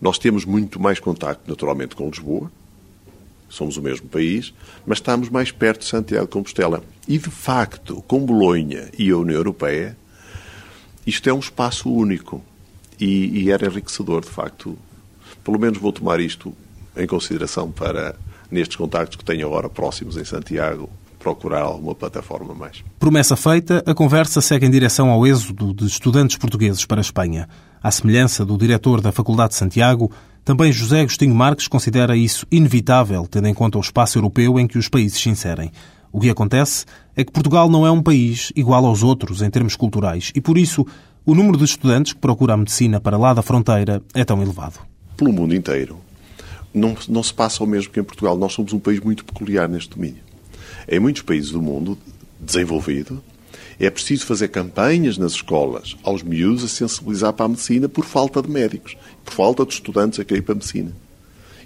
Nós 0.00 0.18
temos 0.18 0.44
muito 0.44 0.80
mais 0.80 1.00
contacto, 1.00 1.48
naturalmente, 1.48 1.96
com 1.96 2.08
Lisboa, 2.08 2.50
somos 3.48 3.76
o 3.76 3.82
mesmo 3.82 4.08
país, 4.08 4.52
mas 4.86 4.98
estamos 4.98 5.28
mais 5.28 5.50
perto 5.50 5.80
de 5.80 5.86
Santiago 5.86 6.26
de 6.26 6.32
Compostela. 6.32 6.82
E, 7.06 7.18
de 7.18 7.30
facto, 7.30 8.02
com 8.06 8.24
Bolonha 8.24 8.90
e 8.98 9.10
a 9.10 9.16
União 9.16 9.36
Europeia, 9.36 9.96
isto 11.06 11.28
é 11.28 11.32
um 11.32 11.38
espaço 11.38 11.90
único 11.90 12.42
e, 13.00 13.42
e 13.42 13.50
era 13.50 13.66
enriquecedor, 13.66 14.20
de 14.20 14.28
facto. 14.28 14.78
Pelo 15.42 15.58
menos 15.58 15.78
vou 15.78 15.92
tomar 15.92 16.20
isto 16.20 16.54
em 16.96 17.06
consideração 17.06 17.70
para, 17.70 18.14
nestes 18.50 18.76
contactos 18.76 19.16
que 19.16 19.24
tenho 19.24 19.46
agora 19.46 19.68
próximos 19.68 20.16
em 20.16 20.24
Santiago, 20.24 20.90
procurar 21.18 21.62
alguma 21.62 21.94
plataforma 21.94 22.54
mais. 22.54 22.82
Promessa 22.98 23.36
feita, 23.36 23.82
a 23.86 23.94
conversa 23.94 24.40
segue 24.40 24.66
em 24.66 24.70
direção 24.70 25.10
ao 25.10 25.26
êxodo 25.26 25.74
de 25.74 25.86
estudantes 25.86 26.36
portugueses 26.36 26.84
para 26.84 27.00
a 27.00 27.02
Espanha. 27.02 27.48
À 27.82 27.90
semelhança 27.90 28.44
do 28.44 28.56
diretor 28.56 29.00
da 29.00 29.12
Faculdade 29.12 29.50
de 29.50 29.56
Santiago, 29.56 30.10
também 30.44 30.72
José 30.72 31.00
Agostinho 31.00 31.34
Marques 31.34 31.68
considera 31.68 32.16
isso 32.16 32.46
inevitável, 32.50 33.26
tendo 33.30 33.48
em 33.48 33.54
conta 33.54 33.78
o 33.78 33.80
espaço 33.80 34.18
europeu 34.18 34.58
em 34.58 34.66
que 34.66 34.78
os 34.78 34.88
países 34.88 35.20
se 35.20 35.28
inserem. 35.28 35.70
O 36.10 36.20
que 36.20 36.30
acontece 36.30 36.86
é 37.14 37.22
que 37.22 37.32
Portugal 37.32 37.68
não 37.68 37.86
é 37.86 37.90
um 37.90 38.02
país 38.02 38.50
igual 38.56 38.86
aos 38.86 39.02
outros 39.02 39.42
em 39.42 39.50
termos 39.50 39.76
culturais 39.76 40.32
e, 40.34 40.40
por 40.40 40.56
isso, 40.56 40.86
o 41.26 41.34
número 41.34 41.58
de 41.58 41.64
estudantes 41.64 42.14
que 42.14 42.18
procura 42.18 42.54
a 42.54 42.56
medicina 42.56 42.98
para 42.98 43.18
lá 43.18 43.34
da 43.34 43.42
fronteira 43.42 44.02
é 44.14 44.24
tão 44.24 44.40
elevado. 44.40 44.80
Pelo 45.16 45.32
mundo 45.32 45.54
inteiro, 45.54 45.98
não, 46.72 46.96
não 47.08 47.22
se 47.22 47.34
passa 47.34 47.62
o 47.62 47.66
mesmo 47.66 47.92
que 47.92 48.00
em 48.00 48.04
Portugal. 48.04 48.36
Nós 48.38 48.52
somos 48.52 48.72
um 48.72 48.78
país 48.78 49.00
muito 49.00 49.24
peculiar 49.24 49.68
neste 49.68 49.90
domínio. 49.94 50.27
Em 50.88 50.98
muitos 50.98 51.20
países 51.20 51.50
do 51.50 51.60
mundo 51.60 51.98
desenvolvido, 52.40 53.22
é 53.78 53.90
preciso 53.90 54.24
fazer 54.24 54.48
campanhas 54.48 55.18
nas 55.18 55.32
escolas 55.32 55.96
aos 56.02 56.22
miúdos 56.22 56.64
a 56.64 56.68
sensibilizar 56.68 57.32
para 57.34 57.44
a 57.44 57.48
medicina 57.48 57.88
por 57.88 58.04
falta 58.04 58.40
de 58.40 58.48
médicos, 58.48 58.96
por 59.24 59.34
falta 59.34 59.66
de 59.66 59.74
estudantes 59.74 60.18
a 60.18 60.24
querer 60.24 60.42
para 60.42 60.52
a 60.52 60.56
medicina. 60.56 60.92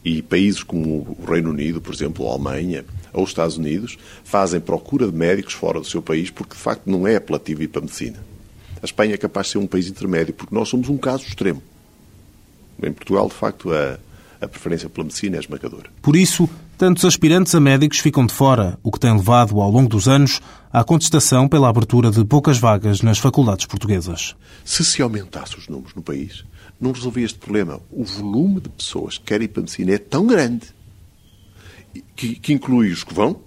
E 0.05 0.21
países 0.21 0.65
como 0.65 1.17
o 1.19 1.25
Reino 1.25 1.51
Unido, 1.51 1.81
por 1.81 1.95
exemplo, 1.95 2.29
a 2.29 2.33
Alemanha 2.33 2.85
ou 3.13 3.23
os 3.23 3.31
Estados 3.31 3.57
Unidos, 3.57 3.97
fazem 4.25 4.61
procura 4.61 5.07
de 5.07 5.17
médicos 5.17 5.55
fora 5.55 5.79
do 5.79 5.87
seu 5.87 6.03
país 6.03 6.29
porque, 6.29 6.55
de 6.55 6.61
facto, 6.61 6.91
não 6.91 7.07
é 7.07 7.15
apelativo 7.15 7.63
ir 7.63 7.69
para 7.69 7.81
a 7.81 7.85
medicina. 7.85 8.19
A 8.83 8.85
Espanha 8.85 9.15
é 9.15 9.19
capaz 9.19 9.47
de 9.47 9.53
ser 9.53 9.59
um 9.59 9.67
país 9.69 9.87
intermédio 9.87 10.35
porque 10.35 10.53
nós 10.53 10.69
somos 10.69 10.89
um 10.89 10.99
caso 10.99 11.25
extremo. 11.25 11.63
Em 12.83 12.93
Portugal, 12.93 13.29
de 13.29 13.35
facto, 13.35 13.73
a, 13.73 13.97
a 14.41 14.49
preferência 14.49 14.89
pela 14.89 15.05
medicina 15.05 15.37
é 15.37 15.41
esmagadora. 15.41 15.89
Por 16.03 16.17
isso, 16.17 16.51
tantos 16.83 17.05
aspirantes 17.05 17.55
a 17.55 17.61
médicos 17.61 18.01
ficam 18.01 18.27
de 18.27 18.35
fora, 18.35 18.77
o 18.83 18.91
que 18.91 18.99
tem 18.99 19.17
levado, 19.17 19.61
ao 19.61 19.71
longo 19.71 19.89
dos 19.89 20.09
anos, 20.09 20.41
à 20.73 20.83
contestação 20.83 21.49
pela 21.49 21.69
abertura 21.69 22.11
de 22.11 22.25
poucas 22.25 22.59
vagas 22.59 23.03
nas 23.03 23.19
faculdades 23.19 23.67
portuguesas. 23.67 24.35
Se 24.65 24.85
se 24.85 25.01
aumentasse 25.01 25.57
os 25.57 25.69
números 25.69 25.95
no 25.95 26.03
país, 26.03 26.45
não 26.81 26.91
resolvia 26.91 27.25
este 27.25 27.39
problema. 27.39 27.79
O 27.89 28.03
volume 28.03 28.61
de 28.61 28.69
pessoas 28.69 29.17
que 29.17 29.27
querem 29.27 29.45
ir 29.45 29.49
para 29.51 29.61
a 29.61 29.63
medicina 29.63 29.93
é 29.93 29.99
tão 29.99 30.27
grande 30.27 30.75
que, 32.17 32.35
que 32.35 32.53
inclui 32.53 32.91
os 32.91 33.05
que 33.05 33.15
vão, 33.15 33.41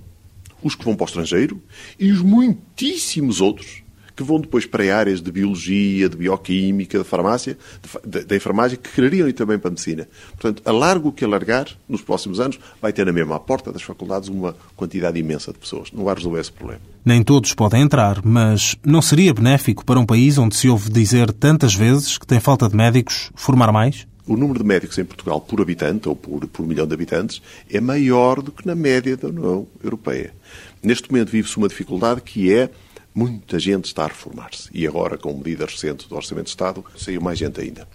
os 0.63 0.74
que 0.74 0.86
vão 0.86 0.95
para 0.95 1.04
o 1.04 1.08
estrangeiro 1.08 1.62
e 2.00 2.13
os 2.13 2.21
muitíssimos 2.21 3.41
outros 3.41 3.84
que 4.15 4.23
vão 4.23 4.39
depois 4.39 4.65
para 4.65 4.95
áreas 4.95 5.21
de 5.21 5.32
biologia, 5.32 6.08
de 6.08 6.15
bioquímica, 6.15 6.97
de 6.97 7.04
farmácia, 7.04 7.58
da 8.06 8.36
enfermagem, 8.36 8.78
que 8.82 8.89
quereriam 8.89 9.28
ir 9.28 9.34
também 9.34 9.60
para 9.60 9.69
a 9.69 9.71
medicina. 9.71 10.08
Portanto, 10.32 10.62
alargo 10.65 11.10
o 11.10 11.12
que 11.12 11.25
alargar, 11.25 11.67
nos 11.88 12.01
próximos 12.01 12.39
anos, 12.39 12.60
vai 12.82 12.93
ter 12.93 13.06
na 13.06 13.12
mesma 13.12 13.39
porta 13.39 13.71
das 13.71 13.82
faculdades 13.82 14.30
uma 14.30 14.56
quantidade 14.75 15.19
imensa 15.19 15.51
de 15.51 15.60
pessoas. 15.60 15.91
Não 15.91 16.06
vai 16.06 16.15
resolver 16.15 16.39
esse 16.39 16.51
problema. 16.51 16.82
Nem 17.04 17.21
todos 17.21 17.54
podem 17.54 17.82
entrar, 17.82 18.21
mas 18.23 18.75
não 18.84 19.01
seria 19.01 19.34
benéfico 19.34 19.86
para 19.86 19.99
um 19.99 20.06
país 20.06 20.38
onde 20.38 20.56
se 20.56 20.69
ouve 20.69 20.89
dizer 20.89 21.32
tantas 21.32 21.75
vezes 21.75 22.17
que 22.17 22.25
tem 22.25 22.39
falta 22.39 22.69
de 22.69 22.75
médicos 22.75 23.32
formar 23.36 23.71
mais? 23.71 24.08
O 24.28 24.36
número 24.36 24.60
de 24.60 24.65
médicos 24.65 24.97
em 24.97 25.06
Portugal 25.06 25.39
por 25.39 25.62
habitante, 25.62 26.10
ou 26.10 26.15
por, 26.15 26.47
por 26.47 26.65
milhão 26.65 26.88
de 26.88 26.93
habitantes, 26.93 27.41
é 27.69 27.80
maior 27.80 28.41
do 28.41 28.51
que 28.51 28.65
na 28.65 28.73
média 28.73 29.15
da 29.15 29.28
União 29.28 29.67
Europeia. 29.84 30.34
Neste 30.82 31.12
momento 31.12 31.30
vive-se 31.30 31.58
uma 31.58 31.67
dificuldade 31.67 32.21
que 32.21 32.51
é 32.51 32.71
Muita 33.15 33.58
gente 33.58 33.86
está 33.86 34.04
a 34.04 34.08
reformar-se. 34.08 34.69
E 34.73 34.86
agora, 34.86 35.17
com 35.17 35.34
medidas 35.34 35.71
recentes 35.71 36.06
do 36.06 36.17
Orçamento 36.17 36.47
de 36.47 36.49
Estado, 36.49 36.84
saiu 36.97 37.21
mais 37.21 37.39
gente 37.39 37.62
ainda. 37.62 37.88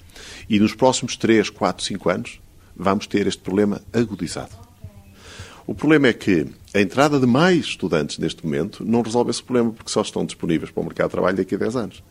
E 0.49 0.59
nos 0.59 0.75
próximos 0.75 1.15
3, 1.15 1.51
4, 1.51 1.85
5 1.85 2.09
anos, 2.09 2.41
vamos 2.75 3.07
ter 3.07 3.27
este 3.27 3.43
problema 3.43 3.83
agudizado. 3.93 4.57
O 5.67 5.75
problema 5.75 6.09
é 6.09 6.15
que 6.15 6.47
a 6.73 6.81
entrada 6.81 7.21
de 7.21 7.27
mais 7.27 7.67
estudantes 7.67 8.17
neste 8.17 8.43
momento 8.43 8.83
não 8.83 9.03
resolve 9.03 9.31
esse 9.31 9.43
problema, 9.43 9.71
porque 9.71 9.93
só 9.93 10.01
estão 10.01 10.25
disponíveis 10.25 10.71
para 10.71 10.81
o 10.81 10.87
mercado 10.87 11.09
de 11.09 11.13
trabalho 11.13 11.37
daqui 11.37 11.55
a 11.55 11.59
10 11.59 11.77
anos. 11.77 12.03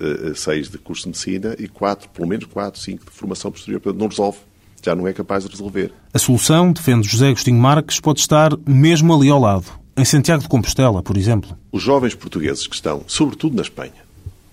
Eh, 0.00 0.32
seis 0.34 0.70
de 0.70 0.78
curso 0.78 1.02
de 1.02 1.08
medicina 1.08 1.54
e 1.58 1.68
quatro, 1.68 2.08
pelo 2.08 2.26
menos 2.26 2.46
quatro, 2.46 2.80
cinco 2.80 3.04
de 3.04 3.10
formação 3.10 3.50
posterior. 3.52 3.80
Portanto, 3.80 4.00
não 4.00 4.08
resolve. 4.08 4.38
Já 4.82 4.94
não 4.94 5.06
é 5.06 5.12
capaz 5.12 5.44
de 5.44 5.50
resolver. 5.50 5.92
A 6.14 6.18
solução, 6.18 6.72
defende 6.72 7.06
José 7.06 7.28
Agostinho 7.28 7.60
Marques, 7.60 8.00
pode 8.00 8.20
estar 8.20 8.52
mesmo 8.66 9.12
ali 9.14 9.28
ao 9.28 9.40
lado 9.40 9.66
em 9.98 10.04
Santiago 10.04 10.42
de 10.42 10.48
Compostela, 10.48 11.02
por 11.02 11.16
exemplo? 11.16 11.58
Os 11.72 11.82
jovens 11.82 12.14
portugueses 12.14 12.68
que 12.68 12.74
estão, 12.74 13.02
sobretudo 13.08 13.56
na 13.56 13.62
Espanha, 13.62 14.06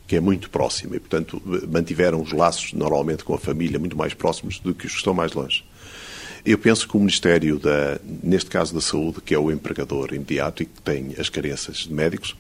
que 0.08 0.16
é 0.16 0.20
muito 0.20 0.50
próxima 0.50 0.96
e, 0.96 1.00
portanto, 1.00 1.42
mantiveram 1.72 2.20
os 2.20 2.32
laços 2.32 2.74
normalmente 2.74 3.24
com 3.24 3.34
a 3.36 3.38
família 3.38 3.78
muito 3.78 3.96
mais 3.96 4.14
próximos 4.14 4.60
do 4.60 4.74
que 4.74 4.88
os 4.88 4.94
que 4.94 4.98
estão 4.98 5.14
mais 5.14 5.34
longe. 5.34 5.64
Eu 6.44 6.58
penso 6.58 6.88
que 6.88 6.98
o 6.98 7.00
Ministério, 7.00 7.60
da, 7.60 8.00
neste 8.24 8.50
caso 8.50 8.74
da 8.74 8.82
Saúde, 8.82 9.22
que 9.22 9.36
é 9.36 9.40
o 9.40 9.52
empregador 9.52 10.14
imediato 10.14 10.64
e 10.64 10.66
que 10.66 10.82
tem 10.82 11.14
as 11.18 11.30
carências 11.30 11.78
de 11.78 11.94
médicos, 11.94 12.36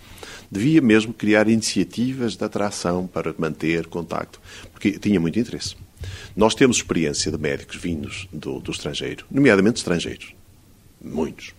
devia 0.50 0.82
mesmo 0.82 1.14
criar 1.14 1.48
iniciativas 1.48 2.36
de 2.36 2.44
atração 2.44 3.08
para 3.08 3.34
manter 3.38 3.86
contacto, 3.86 4.40
porque 4.72 4.94
tinha 4.94 5.20
muito 5.20 5.40
interesse. 5.40 5.76
Nós 6.36 6.56
temos 6.56 6.78
experiência 6.78 7.32
de 7.32 7.38
médicos 7.38 7.78
vindos 7.78 8.28
do, 8.32 8.60
do 8.60 8.72
estrangeiro, 8.72 9.26
nomeadamente 9.30 9.78
estrangeiros, 9.78 10.34
muitos 11.04 11.54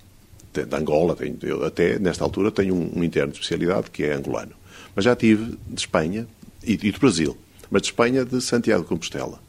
de 0.64 0.76
Angola, 0.76 1.14
tenho, 1.14 1.36
eu 1.42 1.64
até 1.64 1.98
nesta 1.98 2.24
altura 2.24 2.50
tenho 2.50 2.74
um, 2.74 2.98
um, 2.98 3.04
interno 3.04 3.32
de 3.32 3.38
especialidade 3.38 3.90
que 3.90 4.04
é 4.04 4.14
angolano. 4.14 4.52
Mas 4.94 5.04
já 5.04 5.14
tive 5.14 5.58
de 5.68 5.80
Espanha 5.80 6.26
e, 6.64 6.72
e 6.74 6.92
do 6.92 6.98
Brasil, 6.98 7.36
mas 7.70 7.82
de 7.82 7.88
Espanha 7.88 8.24
de 8.24 8.40
Santiago 8.40 8.82
de 8.82 8.88
Compostela. 8.88 9.40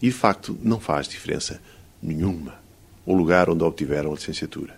E 0.00 0.06
de 0.06 0.12
facto 0.12 0.58
não 0.62 0.78
faz 0.78 1.08
diferença 1.08 1.60
nenhuma 2.02 2.54
o 3.06 3.14
lugar 3.14 3.48
onde 3.48 3.62
obtiveram 3.62 4.10
a 4.10 4.14
licenciatura. 4.14 4.74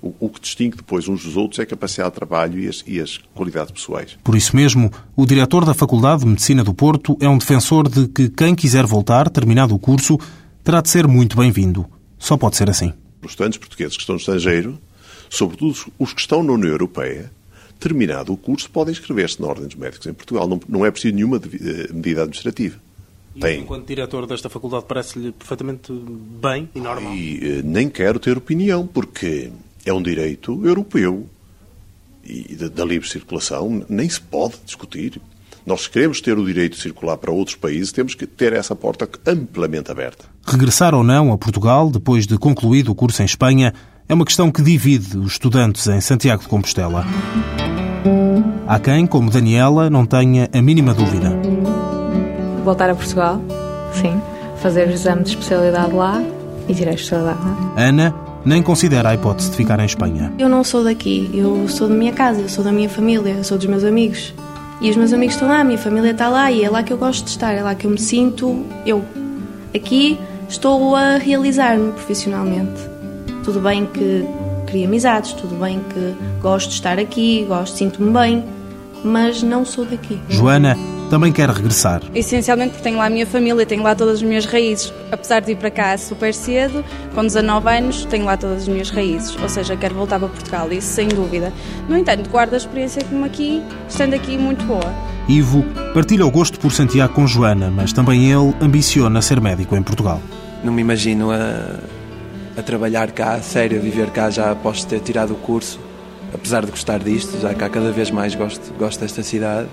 O, 0.00 0.14
o, 0.20 0.28
que 0.28 0.40
distingue 0.40 0.76
depois 0.76 1.08
uns 1.08 1.24
dos 1.24 1.36
outros 1.36 1.58
é 1.58 1.62
a 1.62 1.66
capacidade 1.66 2.10
de 2.10 2.16
trabalho 2.16 2.60
e 2.60 2.68
as, 2.68 2.84
e 2.86 3.00
as 3.00 3.18
qualidades 3.34 3.72
pessoais. 3.72 4.16
Por 4.22 4.36
isso 4.36 4.54
mesmo, 4.54 4.92
o 5.16 5.26
diretor 5.26 5.64
da 5.64 5.74
Faculdade 5.74 6.20
de 6.20 6.28
Medicina 6.28 6.62
do 6.62 6.72
Porto 6.72 7.16
é 7.20 7.28
um 7.28 7.38
defensor 7.38 7.88
de 7.88 8.06
que 8.06 8.28
quem 8.28 8.54
quiser 8.54 8.86
voltar, 8.86 9.28
terminado 9.28 9.74
o 9.74 9.78
curso, 9.78 10.18
terá 10.62 10.80
de 10.80 10.90
ser 10.90 11.08
muito 11.08 11.36
bem-vindo. 11.36 11.86
Só 12.18 12.36
pode 12.36 12.56
ser 12.56 12.70
assim. 12.70 12.92
Os 13.22 13.32
estudantes 13.32 13.58
portugueses 13.58 13.96
que 13.96 14.02
estão 14.02 14.14
no 14.14 14.20
estrangeiro 14.20 14.78
sobretudo 15.28 15.92
os 15.98 16.12
que 16.12 16.20
estão 16.20 16.42
na 16.42 16.52
União 16.52 16.70
Europeia, 16.70 17.30
terminado 17.78 18.32
o 18.32 18.36
curso, 18.36 18.70
podem 18.70 18.92
inscrever-se 18.92 19.40
na 19.40 19.48
Ordem 19.48 19.66
dos 19.66 19.76
Médicos 19.76 20.06
em 20.06 20.14
Portugal. 20.14 20.48
Não, 20.48 20.60
não 20.68 20.86
é 20.86 20.90
preciso 20.90 21.14
nenhuma 21.14 21.36
eh, 21.36 21.92
medida 21.92 22.22
administrativa. 22.22 22.78
E 23.34 23.40
Tem. 23.40 23.60
enquanto 23.60 23.86
diretor 23.86 24.26
desta 24.26 24.48
faculdade 24.48 24.86
parece-lhe 24.88 25.30
perfeitamente 25.32 25.92
bem 25.92 26.68
e 26.74 26.80
normal? 26.80 27.12
E, 27.14 27.58
eh, 27.58 27.62
nem 27.62 27.88
quero 27.88 28.18
ter 28.18 28.36
opinião, 28.36 28.86
porque 28.86 29.50
é 29.84 29.92
um 29.92 30.02
direito 30.02 30.66
europeu 30.66 31.28
e 32.24 32.56
da, 32.56 32.68
da 32.68 32.84
livre 32.84 33.08
circulação 33.08 33.84
nem 33.88 34.08
se 34.08 34.20
pode 34.20 34.54
discutir. 34.64 35.20
Nós 35.64 35.86
queremos 35.88 36.20
ter 36.20 36.38
o 36.38 36.44
direito 36.44 36.76
de 36.76 36.82
circular 36.82 37.16
para 37.16 37.30
outros 37.30 37.56
países, 37.56 37.92
temos 37.92 38.14
que 38.14 38.26
ter 38.26 38.52
essa 38.52 38.74
porta 38.74 39.08
amplamente 39.26 39.90
aberta. 39.90 40.24
Regressar 40.44 40.94
ou 40.94 41.02
não 41.02 41.32
a 41.32 41.38
Portugal, 41.38 41.90
depois 41.90 42.26
de 42.26 42.38
concluído 42.38 42.90
o 42.90 42.94
curso 42.94 43.20
em 43.20 43.24
Espanha, 43.24 43.74
é 44.08 44.14
uma 44.14 44.24
questão 44.24 44.50
que 44.50 44.62
divide 44.62 45.18
os 45.18 45.32
estudantes 45.32 45.86
em 45.88 46.00
Santiago 46.00 46.42
de 46.42 46.48
Compostela. 46.48 47.04
Há 48.66 48.78
quem, 48.78 49.06
como 49.06 49.30
Daniela, 49.30 49.90
não 49.90 50.06
tenha 50.06 50.48
a 50.52 50.62
mínima 50.62 50.94
dúvida. 50.94 51.36
Voltar 52.64 52.90
a 52.90 52.94
Portugal, 52.94 53.40
sim. 53.92 54.20
Fazer 54.62 54.88
o 54.88 54.92
exame 54.92 55.24
de 55.24 55.30
especialidade 55.30 55.92
lá 55.92 56.22
e 56.68 56.74
tirar 56.74 56.92
a 56.92 56.94
especialidade 56.94 57.38
lá. 57.40 57.74
Ana 57.76 58.14
nem 58.44 58.62
considera 58.62 59.08
a 59.08 59.14
hipótese 59.14 59.50
de 59.50 59.56
ficar 59.56 59.80
em 59.80 59.86
Espanha. 59.86 60.32
Eu 60.38 60.48
não 60.48 60.62
sou 60.62 60.84
daqui, 60.84 61.28
eu 61.34 61.68
sou 61.68 61.88
da 61.88 61.94
minha 61.94 62.12
casa, 62.12 62.40
eu 62.40 62.48
sou 62.48 62.62
da 62.62 62.70
minha 62.70 62.88
família, 62.88 63.32
eu 63.32 63.44
sou 63.44 63.58
dos 63.58 63.66
meus 63.66 63.82
amigos. 63.82 64.32
E 64.80 64.90
os 64.90 64.96
meus 64.96 65.12
amigos 65.12 65.34
estão 65.34 65.48
lá, 65.48 65.60
a 65.60 65.64
minha 65.64 65.78
família 65.78 66.12
está 66.12 66.28
lá 66.28 66.50
e 66.52 66.62
é 66.62 66.70
lá 66.70 66.82
que 66.82 66.92
eu 66.92 66.98
gosto 66.98 67.24
de 67.24 67.30
estar, 67.30 67.52
é 67.52 67.62
lá 67.62 67.74
que 67.74 67.86
eu 67.86 67.90
me 67.90 67.98
sinto 67.98 68.64
eu. 68.84 69.04
Aqui 69.74 70.18
estou 70.48 70.94
a 70.94 71.16
realizar-me 71.16 71.90
profissionalmente. 71.92 72.95
Tudo 73.46 73.60
bem 73.60 73.86
que 73.86 74.26
crio 74.66 74.86
amizades, 74.86 75.32
tudo 75.32 75.54
bem 75.54 75.80
que 75.94 76.16
gosto 76.42 76.70
de 76.70 76.74
estar 76.74 76.98
aqui, 76.98 77.44
gosto, 77.46 77.76
sinto-me 77.76 78.10
bem, 78.10 78.44
mas 79.04 79.40
não 79.40 79.64
sou 79.64 79.84
daqui. 79.84 80.20
Joana 80.28 80.76
também 81.10 81.32
quer 81.32 81.48
regressar. 81.48 82.02
Essencialmente 82.12 82.70
porque 82.70 82.82
tenho 82.82 82.98
lá 82.98 83.06
a 83.06 83.08
minha 83.08 83.24
família, 83.24 83.64
tenho 83.64 83.84
lá 83.84 83.94
todas 83.94 84.16
as 84.16 84.22
minhas 84.22 84.46
raízes. 84.46 84.92
Apesar 85.12 85.38
de 85.42 85.52
ir 85.52 85.56
para 85.58 85.70
cá 85.70 85.96
super 85.96 86.34
cedo, 86.34 86.84
com 87.14 87.22
19 87.22 87.68
anos, 87.68 88.04
tenho 88.06 88.24
lá 88.24 88.36
todas 88.36 88.62
as 88.62 88.68
minhas 88.68 88.90
raízes. 88.90 89.36
Ou 89.40 89.48
seja, 89.48 89.76
quero 89.76 89.94
voltar 89.94 90.18
para 90.18 90.28
Portugal, 90.28 90.72
isso 90.72 90.88
sem 90.88 91.06
dúvida. 91.06 91.52
No 91.88 91.96
entanto, 91.96 92.28
guardo 92.28 92.54
a 92.54 92.56
experiência 92.56 93.00
como 93.04 93.24
aqui, 93.24 93.62
estando 93.88 94.14
aqui 94.14 94.36
muito 94.36 94.64
boa. 94.64 94.92
Ivo 95.28 95.64
partilha 95.94 96.26
o 96.26 96.30
gosto 96.32 96.58
por 96.58 96.72
Santiago 96.72 97.14
com 97.14 97.28
Joana, 97.28 97.70
mas 97.70 97.92
também 97.92 98.28
ele 98.28 98.52
ambiciona 98.60 99.22
ser 99.22 99.40
médico 99.40 99.76
em 99.76 99.84
Portugal. 99.84 100.20
Não 100.64 100.72
me 100.72 100.80
imagino 100.80 101.30
a, 101.30 101.78
a 102.56 102.62
trabalhar 102.62 103.10
cá, 103.12 103.34
a 103.34 103.42
sério, 103.42 103.78
a 103.78 103.82
viver 103.82 104.10
cá 104.10 104.30
já 104.30 104.50
após 104.50 104.84
ter 104.84 105.00
tirado 105.00 105.32
o 105.32 105.36
curso. 105.36 105.78
Apesar 106.32 106.64
de 106.64 106.70
gostar 106.70 106.98
disto, 106.98 107.40
já 107.40 107.54
cá 107.54 107.68
cada 107.68 107.90
vez 107.92 108.10
mais 108.10 108.34
gosto, 108.34 108.72
gosto 108.78 109.00
desta 109.00 109.22
cidade 109.22 109.68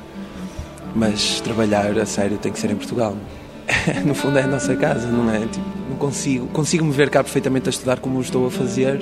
mas 0.96 1.42
trabalhar 1.42 1.98
a 1.98 2.06
sério 2.06 2.38
tem 2.38 2.52
que 2.52 2.60
ser 2.60 2.72
em 2.72 2.76
Portugal. 2.76 3.16
no 4.06 4.14
fundo 4.14 4.38
é 4.38 4.44
a 4.44 4.48
nossa 4.48 4.76
casa, 4.76 5.08
não 5.08 5.34
é? 5.34 5.40
Tipo, 5.40 5.66
não 5.90 5.98
consigo, 5.98 6.48
consigo 6.48 6.86
me 6.86 6.92
ver 6.92 7.10
cá 7.10 7.24
perfeitamente 7.24 7.70
a 7.70 7.72
estudar 7.72 8.00
como 8.00 8.20
estou 8.22 8.46
a 8.46 8.52
fazer, 8.52 9.00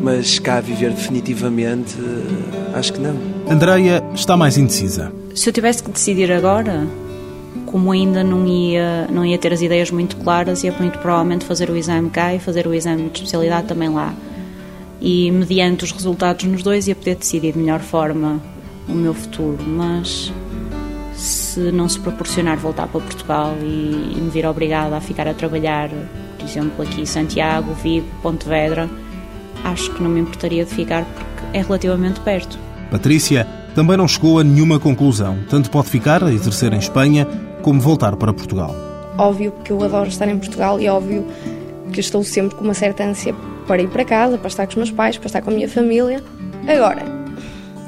mas 0.00 0.38
cá 0.38 0.60
viver 0.60 0.90
definitivamente, 0.90 1.96
acho 2.74 2.92
que 2.92 3.00
não. 3.00 3.16
Andreia 3.48 4.02
está 4.14 4.36
mais 4.36 4.56
indecisa. 4.56 5.12
Se 5.34 5.48
eu 5.48 5.52
tivesse 5.52 5.82
que 5.82 5.90
decidir 5.90 6.32
agora, 6.32 6.86
como 7.66 7.92
ainda 7.92 8.22
não 8.22 8.46
ia, 8.46 9.06
não 9.10 9.24
ia 9.24 9.38
ter 9.38 9.52
as 9.52 9.62
ideias 9.62 9.90
muito 9.90 10.16
claras, 10.16 10.64
ia 10.64 10.72
muito 10.72 10.98
provavelmente 10.98 11.44
fazer 11.44 11.70
o 11.70 11.76
exame 11.76 12.10
cá 12.10 12.34
e 12.34 12.38
fazer 12.38 12.66
o 12.66 12.74
exame 12.74 13.08
de 13.08 13.18
especialidade 13.18 13.68
também 13.68 13.88
lá. 13.88 14.14
E 15.00 15.30
mediante 15.30 15.84
os 15.84 15.92
resultados 15.92 16.44
nos 16.44 16.62
dois 16.62 16.86
ia 16.86 16.94
poder 16.94 17.16
decidir 17.16 17.52
de 17.52 17.58
melhor 17.58 17.80
forma 17.80 18.40
o 18.88 18.92
meu 18.92 19.14
futuro, 19.14 19.58
mas 19.64 20.32
se 21.14 21.70
não 21.72 21.88
se 21.88 21.98
proporcionar 22.00 22.56
voltar 22.56 22.86
para 22.86 23.00
Portugal 23.00 23.54
e, 23.60 24.16
e 24.16 24.20
me 24.20 24.30
vir 24.30 24.46
obrigada 24.46 24.96
a 24.96 25.00
ficar 25.00 25.28
a 25.28 25.34
trabalhar, 25.34 25.90
por 26.38 26.44
exemplo, 26.44 26.82
aqui 26.82 27.06
Santiago, 27.06 27.72
Vigo, 27.74 28.06
Pontevedra, 28.22 28.88
acho 29.64 29.92
que 29.92 30.02
não 30.02 30.10
me 30.10 30.20
importaria 30.20 30.64
de 30.64 30.74
ficar 30.74 31.04
porque 31.04 31.58
é 31.58 31.62
relativamente 31.62 32.20
perto. 32.20 32.58
Patrícia 32.90 33.46
também 33.74 33.96
não 33.96 34.08
chegou 34.08 34.38
a 34.38 34.44
nenhuma 34.44 34.78
conclusão. 34.78 35.38
Tanto 35.48 35.70
pode 35.70 35.88
ficar 35.88 36.22
a 36.24 36.32
exercer 36.32 36.72
em 36.72 36.78
Espanha 36.78 37.26
como 37.62 37.80
voltar 37.80 38.16
para 38.16 38.32
Portugal. 38.32 38.74
Óbvio 39.16 39.52
que 39.64 39.70
eu 39.70 39.82
adoro 39.82 40.08
estar 40.08 40.28
em 40.28 40.38
Portugal 40.38 40.80
e 40.80 40.88
óbvio 40.88 41.26
que 41.92 42.00
estou 42.00 42.22
sempre 42.22 42.56
com 42.56 42.64
uma 42.64 42.74
certa 42.74 43.04
ânsia 43.04 43.34
para 43.66 43.82
ir 43.82 43.88
para 43.88 44.04
casa, 44.04 44.38
para 44.38 44.48
estar 44.48 44.66
com 44.66 44.70
os 44.70 44.76
meus 44.76 44.90
pais, 44.90 45.18
para 45.18 45.26
estar 45.26 45.42
com 45.42 45.50
a 45.50 45.52
minha 45.52 45.68
família. 45.68 46.22
Agora, 46.66 47.02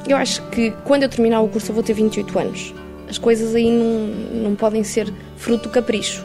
eu 0.09 0.17
acho 0.17 0.43
que 0.51 0.73
quando 0.85 1.05
eu 1.05 1.09
terminar 1.09 1.41
o 1.41 1.49
curso 1.49 1.71
eu 1.71 1.75
vou 1.75 1.83
ter 1.83 1.95
28 1.95 2.39
anos. 2.39 2.75
As 3.09 3.19
coisas 3.19 3.55
aí 3.55 3.71
não, 3.71 4.43
não 4.51 4.55
podem 4.55 4.83
ser 4.85 5.13
fruto 5.37 5.69
do 5.69 5.73
capricho. 5.73 6.25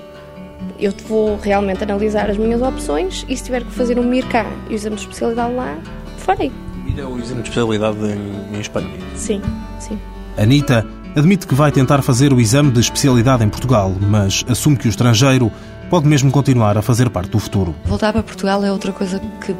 Eu 0.79 0.93
vou 1.07 1.37
realmente 1.37 1.83
analisar 1.83 2.29
as 2.29 2.37
minhas 2.37 2.61
opções 2.61 3.25
e 3.27 3.35
se 3.35 3.43
tiver 3.43 3.63
que 3.63 3.71
fazer 3.71 3.99
um 3.99 4.03
MIRCA 4.03 4.45
e 4.69 4.73
o 4.73 4.75
exame 4.75 4.95
de 4.95 5.01
especialidade 5.01 5.53
lá, 5.53 5.77
farei. 6.17 6.51
Ir 6.97 7.01
ao 7.01 7.15
exame 7.19 7.43
de 7.43 7.49
especialidade 7.49 7.99
em, 7.99 8.55
em 8.55 8.59
Espanha? 8.59 8.89
Sim, 9.15 9.39
sim. 9.79 9.99
Anitta 10.35 10.83
admite 11.15 11.45
que 11.45 11.53
vai 11.53 11.71
tentar 11.71 12.01
fazer 12.01 12.33
o 12.33 12.39
exame 12.39 12.71
de 12.71 12.79
especialidade 12.79 13.43
em 13.43 13.49
Portugal, 13.49 13.93
mas 14.01 14.43
assume 14.49 14.77
que 14.77 14.87
o 14.87 14.89
estrangeiro 14.89 15.51
pode 15.91 16.07
mesmo 16.07 16.31
continuar 16.31 16.75
a 16.75 16.81
fazer 16.81 17.11
parte 17.11 17.29
do 17.29 17.37
futuro. 17.37 17.75
Voltar 17.85 18.13
para 18.13 18.23
Portugal 18.23 18.63
é 18.63 18.71
outra 18.71 18.91
coisa 18.91 19.21
que, 19.45 19.55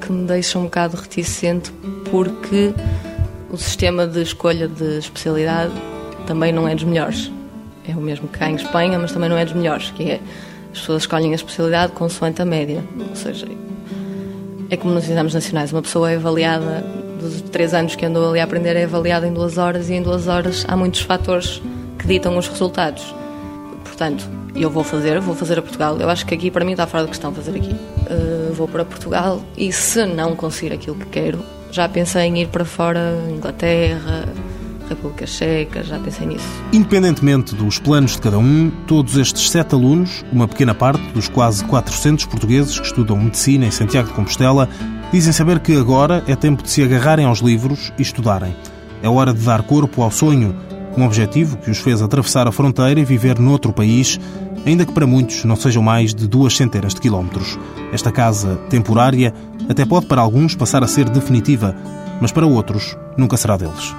que 0.00 0.12
me 0.12 0.28
deixa 0.28 0.60
um 0.60 0.64
bocado 0.64 0.96
reticente, 0.96 1.72
porque 2.08 2.72
o 3.50 3.56
sistema 3.56 4.06
de 4.06 4.22
escolha 4.22 4.68
de 4.68 4.98
especialidade 4.98 5.72
também 6.24 6.52
não 6.52 6.68
é 6.68 6.74
dos 6.76 6.84
melhores. 6.84 7.32
É 7.88 7.96
o 7.96 8.00
mesmo 8.00 8.28
que 8.28 8.38
cá 8.38 8.48
em 8.48 8.54
Espanha, 8.54 8.96
mas 8.96 9.10
também 9.10 9.28
não 9.28 9.36
é 9.36 9.44
dos 9.44 9.54
melhores, 9.54 9.90
que 9.90 10.04
é 10.04 10.20
as 10.72 10.78
pessoas 10.78 11.02
escolhem 11.02 11.32
a 11.32 11.34
especialidade 11.34 11.92
consoante 11.94 12.40
a 12.42 12.44
média. 12.44 12.84
Ou 13.10 13.16
seja, 13.16 13.48
é 14.70 14.76
como 14.76 14.94
nos 14.94 15.08
exames 15.08 15.34
nacionais, 15.34 15.72
uma 15.72 15.82
pessoa 15.82 16.10
é 16.10 16.16
avaliada 16.16 16.84
dos 17.20 17.40
três 17.42 17.72
anos 17.72 17.94
que 17.94 18.04
andou 18.04 18.30
ali 18.30 18.40
a 18.40 18.44
aprender 18.44 18.76
é 18.76 18.84
avaliada 18.84 19.26
em 19.26 19.32
duas 19.32 19.58
horas 19.58 19.88
e 19.88 19.94
em 19.94 20.02
duas 20.02 20.28
horas 20.28 20.64
há 20.68 20.76
muitos 20.76 21.00
fatores 21.00 21.62
que 21.98 22.06
ditam 22.06 22.36
os 22.36 22.48
resultados. 22.48 23.14
Portanto, 23.84 24.28
eu 24.54 24.70
vou 24.70 24.84
fazer, 24.84 25.18
vou 25.20 25.34
fazer 25.34 25.58
a 25.58 25.62
Portugal. 25.62 25.96
Eu 25.98 26.08
acho 26.08 26.26
que 26.26 26.34
aqui 26.34 26.50
para 26.50 26.64
mim 26.64 26.72
está 26.72 26.86
fora 26.86 27.04
de 27.04 27.10
questão 27.10 27.32
fazer 27.32 27.56
aqui. 27.56 27.72
Uh, 27.72 28.52
vou 28.52 28.68
para 28.68 28.84
Portugal 28.84 29.42
e 29.56 29.72
se 29.72 30.04
não 30.04 30.36
conseguir 30.36 30.74
aquilo 30.74 30.96
que 30.96 31.06
quero, 31.06 31.38
já 31.70 31.88
pensei 31.88 32.22
em 32.22 32.42
ir 32.42 32.48
para 32.48 32.64
fora, 32.64 33.14
Inglaterra, 33.30 34.28
República 34.88 35.26
Checa, 35.26 35.82
já 35.82 35.98
pensei 35.98 36.26
nisso. 36.26 36.46
Independentemente 36.72 37.54
dos 37.54 37.78
planos 37.78 38.12
de 38.12 38.20
cada 38.20 38.38
um, 38.38 38.70
todos 38.86 39.16
estes 39.16 39.50
sete 39.50 39.74
alunos, 39.74 40.24
uma 40.32 40.46
pequena 40.48 40.74
parte 40.74 41.02
dos 41.12 41.28
quase 41.28 41.64
400 41.64 42.24
portugueses 42.26 42.78
que 42.78 42.86
estudam 42.86 43.16
medicina 43.16 43.66
em 43.66 43.70
Santiago 43.70 44.08
de 44.08 44.14
Compostela, 44.14 44.68
dizem 45.12 45.32
saber 45.32 45.60
que 45.60 45.76
agora 45.76 46.22
é 46.26 46.34
tempo 46.34 46.62
de 46.62 46.70
se 46.70 46.82
agarrarem 46.82 47.26
aos 47.26 47.40
livros 47.40 47.92
e 47.98 48.02
estudarem. 48.02 48.54
É 49.02 49.08
hora 49.08 49.32
de 49.32 49.44
dar 49.44 49.62
corpo 49.62 50.02
ao 50.02 50.10
sonho, 50.10 50.54
um 50.96 51.04
objetivo 51.04 51.58
que 51.58 51.70
os 51.70 51.78
fez 51.78 52.00
atravessar 52.00 52.48
a 52.48 52.52
fronteira 52.52 52.98
e 52.98 53.04
viver 53.04 53.38
noutro 53.38 53.72
país, 53.72 54.18
ainda 54.64 54.84
que 54.84 54.92
para 54.92 55.06
muitos 55.06 55.44
não 55.44 55.54
sejam 55.54 55.82
mais 55.82 56.14
de 56.14 56.26
duas 56.26 56.56
centenas 56.56 56.94
de 56.94 57.00
quilómetros. 57.00 57.58
Esta 57.92 58.10
casa 58.10 58.56
temporária 58.70 59.32
até 59.68 59.84
pode 59.84 60.06
para 60.06 60.22
alguns 60.22 60.54
passar 60.54 60.82
a 60.82 60.88
ser 60.88 61.08
definitiva, 61.08 61.76
mas 62.20 62.32
para 62.32 62.46
outros 62.46 62.96
nunca 63.16 63.36
será 63.36 63.56
deles. 63.56 63.94